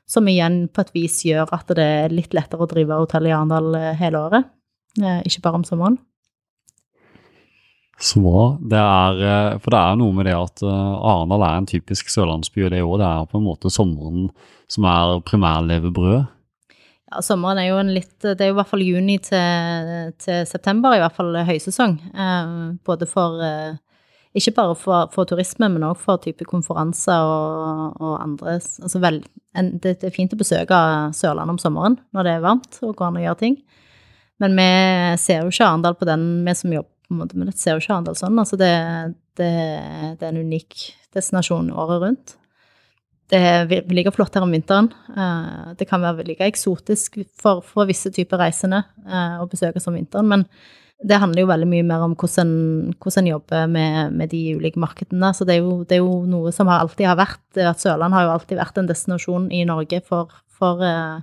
Som 0.09 0.27
igjen 0.27 0.65
på 0.67 0.83
et 0.83 0.91
vis 0.95 1.21
gjør 1.25 1.53
at 1.55 1.69
det 1.77 1.83
er 1.83 2.13
litt 2.13 2.33
lettere 2.35 2.65
å 2.65 2.69
drive 2.69 2.97
hotell 2.99 3.29
i 3.29 3.31
Arendal 3.31 3.77
hele 3.99 4.19
året. 4.19 4.49
Ikke 4.99 5.41
bare 5.45 5.61
om 5.61 5.63
sommeren. 5.65 5.95
Så 8.03 8.19
bra. 8.19 8.43
Det 8.59 8.77
er, 8.81 9.21
eh, 9.23 9.57
for 9.63 9.71
det 9.71 9.79
er 9.79 9.97
noe 10.01 10.13
med 10.17 10.27
det 10.27 10.35
at 10.35 10.63
Arendal 10.67 11.45
er 11.47 11.61
en 11.61 11.69
typisk 11.69 12.11
sørlandsby, 12.11 12.65
og 12.65 12.73
det 12.73 12.81
jo 12.81 12.97
det 12.99 13.07
er 13.07 13.29
på 13.31 13.39
en 13.39 13.47
måte 13.47 13.71
sommeren 13.71 14.27
som 14.67 14.87
er 14.89 15.21
primærlevebrødet. 15.23 16.25
Ja, 17.13 17.21
sommeren 17.21 17.61
er 17.61 17.69
jo 17.69 17.77
en 17.77 17.93
litt 17.93 18.15
Det 18.23 18.41
er 18.41 18.49
jo 18.49 18.55
i 18.55 18.57
hvert 18.57 18.71
fall 18.71 18.85
juni 18.85 19.19
til, 19.21 20.13
til 20.17 20.45
september, 20.49 20.95
i 20.95 21.01
hvert 21.03 21.15
fall 21.15 21.35
høysesong. 21.45 21.97
Eh, 22.09 22.53
både 22.85 23.07
for 23.09 23.43
eh, 23.45 23.75
Ikke 24.33 24.55
bare 24.57 24.73
for, 24.77 25.11
for, 25.13 25.29
turisme, 25.29 25.67
men 25.69 25.85
òg 25.85 25.99
for 26.01 26.17
type 26.21 26.45
konferanser 26.49 27.21
og, 27.21 27.99
og 28.01 28.15
andre 28.17 28.55
Altså 28.57 29.01
vel, 29.03 29.21
en, 29.53 29.75
det, 29.77 29.99
det, 30.01 30.09
er 30.09 30.15
fint 30.15 30.33
å 30.33 30.39
besøke 30.39 30.79
Sørlandet 31.13 31.53
om 31.53 31.61
sommeren 31.61 31.99
når 32.15 32.25
det 32.25 32.33
er 32.33 32.45
varmt 32.47 32.79
og 32.81 32.95
går 32.97 33.11
an 33.11 33.19
å 33.21 33.25
gjøre 33.27 33.41
ting. 33.43 33.59
Men 34.41 34.57
vi 34.57 34.69
ser 35.21 35.43
jo 35.43 35.53
ikke 35.53 35.67
Arendal 35.67 35.97
på 35.99 36.09
den, 36.09 36.25
vi 36.47 36.57
som 36.57 36.73
jobber 36.73 36.89
på 36.89 37.13
en 37.13 37.19
måte, 37.21 37.37
men 37.37 37.51
det 37.51 37.59
ser 37.61 37.75
jo 37.75 37.83
ikke 37.83 37.93
Arendal 37.93 38.17
sånn. 38.17 38.39
Altså 38.41 38.57
det, 38.59 38.71
det, 39.37 39.51
det, 40.17 40.25
er 40.25 40.31
en 40.31 40.41
unik 40.41 40.87
destinasjon 41.13 41.69
året 41.69 42.01
rundt. 42.01 42.37
Det 43.29 43.39
er 43.39 43.69
like 43.93 44.11
flott 44.13 44.33
her 44.35 44.45
om 44.45 44.51
vinteren. 44.53 44.89
Eh, 45.13 45.73
det 45.77 45.87
kan 45.89 46.01
være 46.03 46.25
like 46.27 46.49
eksotisk 46.49 47.21
for, 47.39 47.61
for 47.65 47.89
visse 47.89 48.11
typer 48.13 48.41
reisende 48.41 48.81
eh, 49.05 49.37
å 49.41 49.47
besøke 49.49 49.81
som 49.83 49.95
vinteren, 49.97 50.29
men 50.29 50.47
det 51.03 51.19
handler 51.19 51.43
jo 51.43 51.49
veldig 51.49 51.67
mye 51.67 51.85
mer 51.87 52.05
om 52.05 52.15
hvordan, 52.15 52.53
hvordan 53.03 53.27
jobber 53.27 53.67
med, 53.71 54.15
med, 54.15 54.31
de 54.31 54.55
ulike 54.57 54.79
markedene. 54.79 55.33
Så 55.35 55.45
det 55.47 55.57
er, 55.57 55.65
jo, 55.65 55.81
det 55.83 55.97
er, 55.97 56.05
jo, 56.05 56.23
noe 56.29 56.53
som 56.55 56.71
alltid 56.71 57.09
har 57.09 57.19
vært 57.19 57.61
at 57.61 57.83
Sørland 57.83 58.15
har 58.15 58.27
jo 58.27 58.33
alltid 58.37 58.59
vært 58.61 58.79
en 58.79 58.89
destinasjon 58.89 59.51
i 59.53 59.65
Norge 59.67 59.99
for, 60.07 60.31
for 60.55 60.83
uh, 60.83 61.21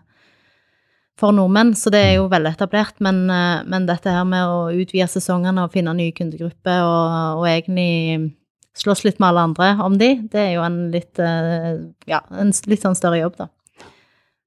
for 1.21 1.37
nordmenn, 1.37 1.75
så 1.77 1.93
det 1.93 2.01
er 2.01 2.13
jo 2.19 2.29
veldig 2.33 2.55
etablert. 2.55 2.97
Men, 3.05 3.23
eh, 3.31 3.63
men 3.69 3.87
dette 3.89 4.13
her 4.13 4.27
med 4.29 4.49
å 4.49 4.71
utvide 4.73 5.09
sesongene 5.11 5.67
og 5.67 5.75
finne 5.75 5.95
nye 5.97 6.15
kundegrupper 6.17 6.85
og, 6.87 7.41
og, 7.41 7.47
egentlig 7.51 8.37
slåss 8.81 9.05
litt 9.05 9.19
med 9.21 9.33
alle 9.33 9.47
andre 9.51 9.71
om 9.85 9.99
de, 10.01 10.15
det 10.33 10.41
er 10.41 10.53
jo 10.55 10.65
en 10.65 10.79
litt, 10.95 11.19
eh, 11.21 11.83
ja, 12.09 12.23
en 12.31 12.55
litt 12.71 12.87
sånn 12.87 12.97
større 12.99 13.21
jobb, 13.21 13.41
da. 13.43 13.51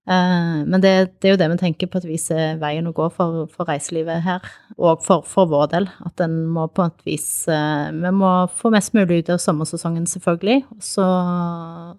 Eh, 0.03 0.55
men 0.67 0.81
det, 0.83 0.91
det, 1.21 1.29
er 1.29 1.33
jo 1.33 1.39
det 1.39 1.47
vi 1.53 1.57
tenker 1.61 1.87
på 1.87 2.01
et 2.01 2.07
vis 2.09 2.25
er 2.35 2.57
veien 2.59 2.87
å 2.89 2.93
gå 2.95 3.05
for, 3.15 3.45
for 3.51 3.69
reiselivet 3.69 4.25
her, 4.25 4.43
og 4.75 5.03
for, 5.05 5.23
for, 5.27 5.47
vår 5.51 5.69
del. 5.71 5.87
At 6.03 6.23
en 6.25 6.35
må 6.51 6.67
på 6.67 6.83
et 6.89 7.05
vis 7.07 7.27
Vi 7.47 8.13
må 8.15 8.33
få 8.51 8.73
mest 8.73 8.95
mulig 8.97 9.21
ut 9.23 9.33
av 9.35 9.41
sommersesongen, 9.43 10.07
selvfølgelig. 10.09 10.63
Så, 10.83 11.07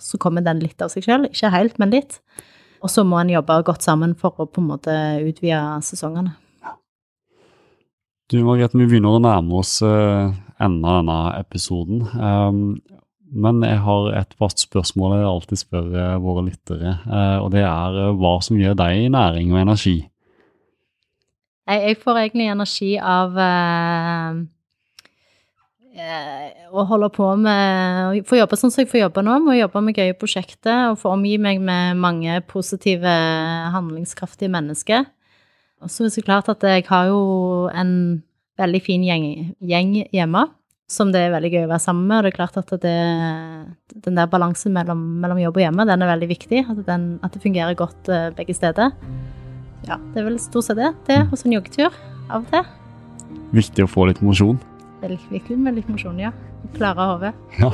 så 0.00 0.20
kommer 0.20 0.44
den 0.44 0.62
litt 0.64 0.84
av 0.84 0.92
seg 0.92 1.06
selv. 1.08 1.30
Ikke 1.32 1.52
helt, 1.54 1.80
men 1.80 1.94
litt. 1.96 2.20
Og 2.84 2.92
så 2.92 3.06
må 3.08 3.16
en 3.20 3.32
jobbe 3.32 3.62
godt 3.64 3.84
sammen 3.86 4.12
for 4.18 4.36
å 4.36 4.48
på 4.48 4.60
en 4.60 4.72
måte 4.74 4.96
utvide 5.24 5.60
sesongene. 5.86 6.36
Du 8.32 8.38
Margrethe, 8.44 8.76
vi 8.80 8.88
begynner 8.88 9.16
å 9.16 9.22
nærme 9.24 9.60
oss 9.60 9.78
enden 9.84 10.84
av 10.84 11.00
denne 11.00 11.18
episoden. 11.38 12.04
Men 13.34 13.62
jeg 13.66 13.80
har 13.82 14.12
et 14.14 14.34
fast 14.38 14.62
spørsmål 14.62 15.16
jeg 15.18 15.26
alltid 15.26 15.58
spør 15.58 15.86
uh, 15.90 16.22
våre 16.22 16.44
lyttere. 16.46 16.98
Uh, 17.02 17.38
og 17.42 17.50
det 17.54 17.64
er 17.66 17.96
uh, 17.98 18.14
hva 18.18 18.36
som 18.44 18.58
gjør 18.60 18.76
deg 18.78 19.08
næring 19.10 19.50
og 19.54 19.62
energi? 19.64 19.96
Jeg, 21.64 21.96
får 22.02 22.18
egentlig 22.20 22.50
energi 22.52 22.90
av 23.00 23.32
å 23.32 23.38
eh, 25.96 26.88
holde 26.90 27.08
på 27.14 27.30
med 27.40 28.18
Få 28.28 28.36
jobbe 28.36 28.58
sånn 28.60 28.68
som 28.74 28.82
jeg 28.82 28.90
får 28.90 29.00
jobbe 29.06 29.22
nå, 29.24 29.38
med 29.40 29.54
å 29.54 29.56
jobbe 29.62 29.80
med 29.86 29.96
gøye 29.96 30.18
prosjekter 30.18 30.90
og 30.90 30.98
få 31.00 31.14
omgi 31.14 31.38
meg 31.40 31.62
med 31.64 31.96
mange 31.96 32.36
positive, 32.50 33.08
handlingskraftige 33.72 34.52
mennesker. 34.52 35.08
Og 35.80 35.88
så 35.88 36.04
er 36.04 36.12
det 36.12 36.26
klart 36.28 36.52
at 36.52 36.68
jeg 36.68 36.84
har 36.90 37.08
jo 37.08 37.22
en 37.72 37.94
veldig 38.60 38.82
fin 38.84 39.08
gjeng, 39.08 39.26
gjeng 39.64 39.96
hjemme 40.12 40.44
som 40.90 41.10
det 41.14 41.22
er 41.24 41.32
veldig 41.32 41.50
gøy 41.52 41.62
å 41.64 41.70
være 41.70 41.82
sammen 41.82 42.06
med. 42.08 42.18
Og 42.18 42.26
det 42.26 42.32
er 42.32 42.36
klart 42.36 42.58
at 42.60 42.72
det, 42.82 42.96
den 44.04 44.18
der 44.18 44.30
balansen 44.30 44.74
mellom, 44.76 45.00
mellom, 45.22 45.40
jobb 45.42 45.60
og 45.60 45.64
hjemme, 45.64 45.86
den 45.88 46.04
er 46.04 46.12
veldig 46.12 46.30
viktig. 46.30 46.64
At, 46.68 46.82
den, 46.88 47.06
at 47.24 47.36
det 47.36 47.42
fungerer 47.44 47.78
godt 47.78 48.10
uh, 48.12 48.28
begge 48.36 48.56
steder. 48.56 48.92
Ja, 49.88 49.98
det 50.12 50.22
er 50.22 50.28
vel 50.28 50.38
stort 50.42 50.68
sett 50.68 50.80
det. 50.80 50.92
Det 51.08 51.22
hos 51.30 51.44
en 51.46 51.56
joggetur 51.56 51.90
av 52.30 52.44
og 52.44 52.52
til. 52.52 52.68
Viktig 53.54 53.86
å 53.86 53.90
få 53.90 54.08
litt 54.10 54.22
mosjon? 54.24 54.60
Det 55.00 55.10
er 55.10 55.18
viktig 55.32 55.58
med 55.60 55.76
litt 55.78 55.90
mosjon, 55.92 56.20
ja. 56.20 56.32
Klare 56.76 57.10
hodet. 57.12 57.34
Ja. 57.60 57.72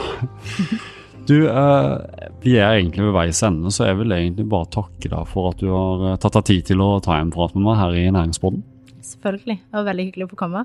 Du, 1.29 1.37
eh, 1.47 1.99
vi 2.43 2.57
er 2.59 2.79
egentlig 2.81 3.05
ved 3.05 3.15
veis 3.15 3.39
ende, 3.47 3.71
så 3.71 3.87
jeg 3.87 4.01
vil 4.01 4.15
egentlig 4.17 4.49
bare 4.51 4.67
takke 4.73 5.11
deg 5.13 5.29
for 5.31 5.53
at 5.53 5.61
du 5.63 5.69
har 5.71 6.05
eh, 6.09 6.19
tatt 6.19 6.39
deg 6.41 6.47
tid 6.49 6.71
til 6.73 6.83
å 6.83 6.89
ta 7.05 7.21
en 7.21 7.31
prat 7.31 7.55
med 7.55 7.69
meg 7.69 7.79
her 7.79 7.95
i 8.01 8.09
Næringsboden. 8.17 8.65
Selvfølgelig. 9.13 9.61
Det 9.63 9.79
var 9.79 9.87
veldig 9.93 10.07
hyggelig 10.09 10.27
å 10.27 10.31
få 10.33 10.41
komme. 10.41 10.65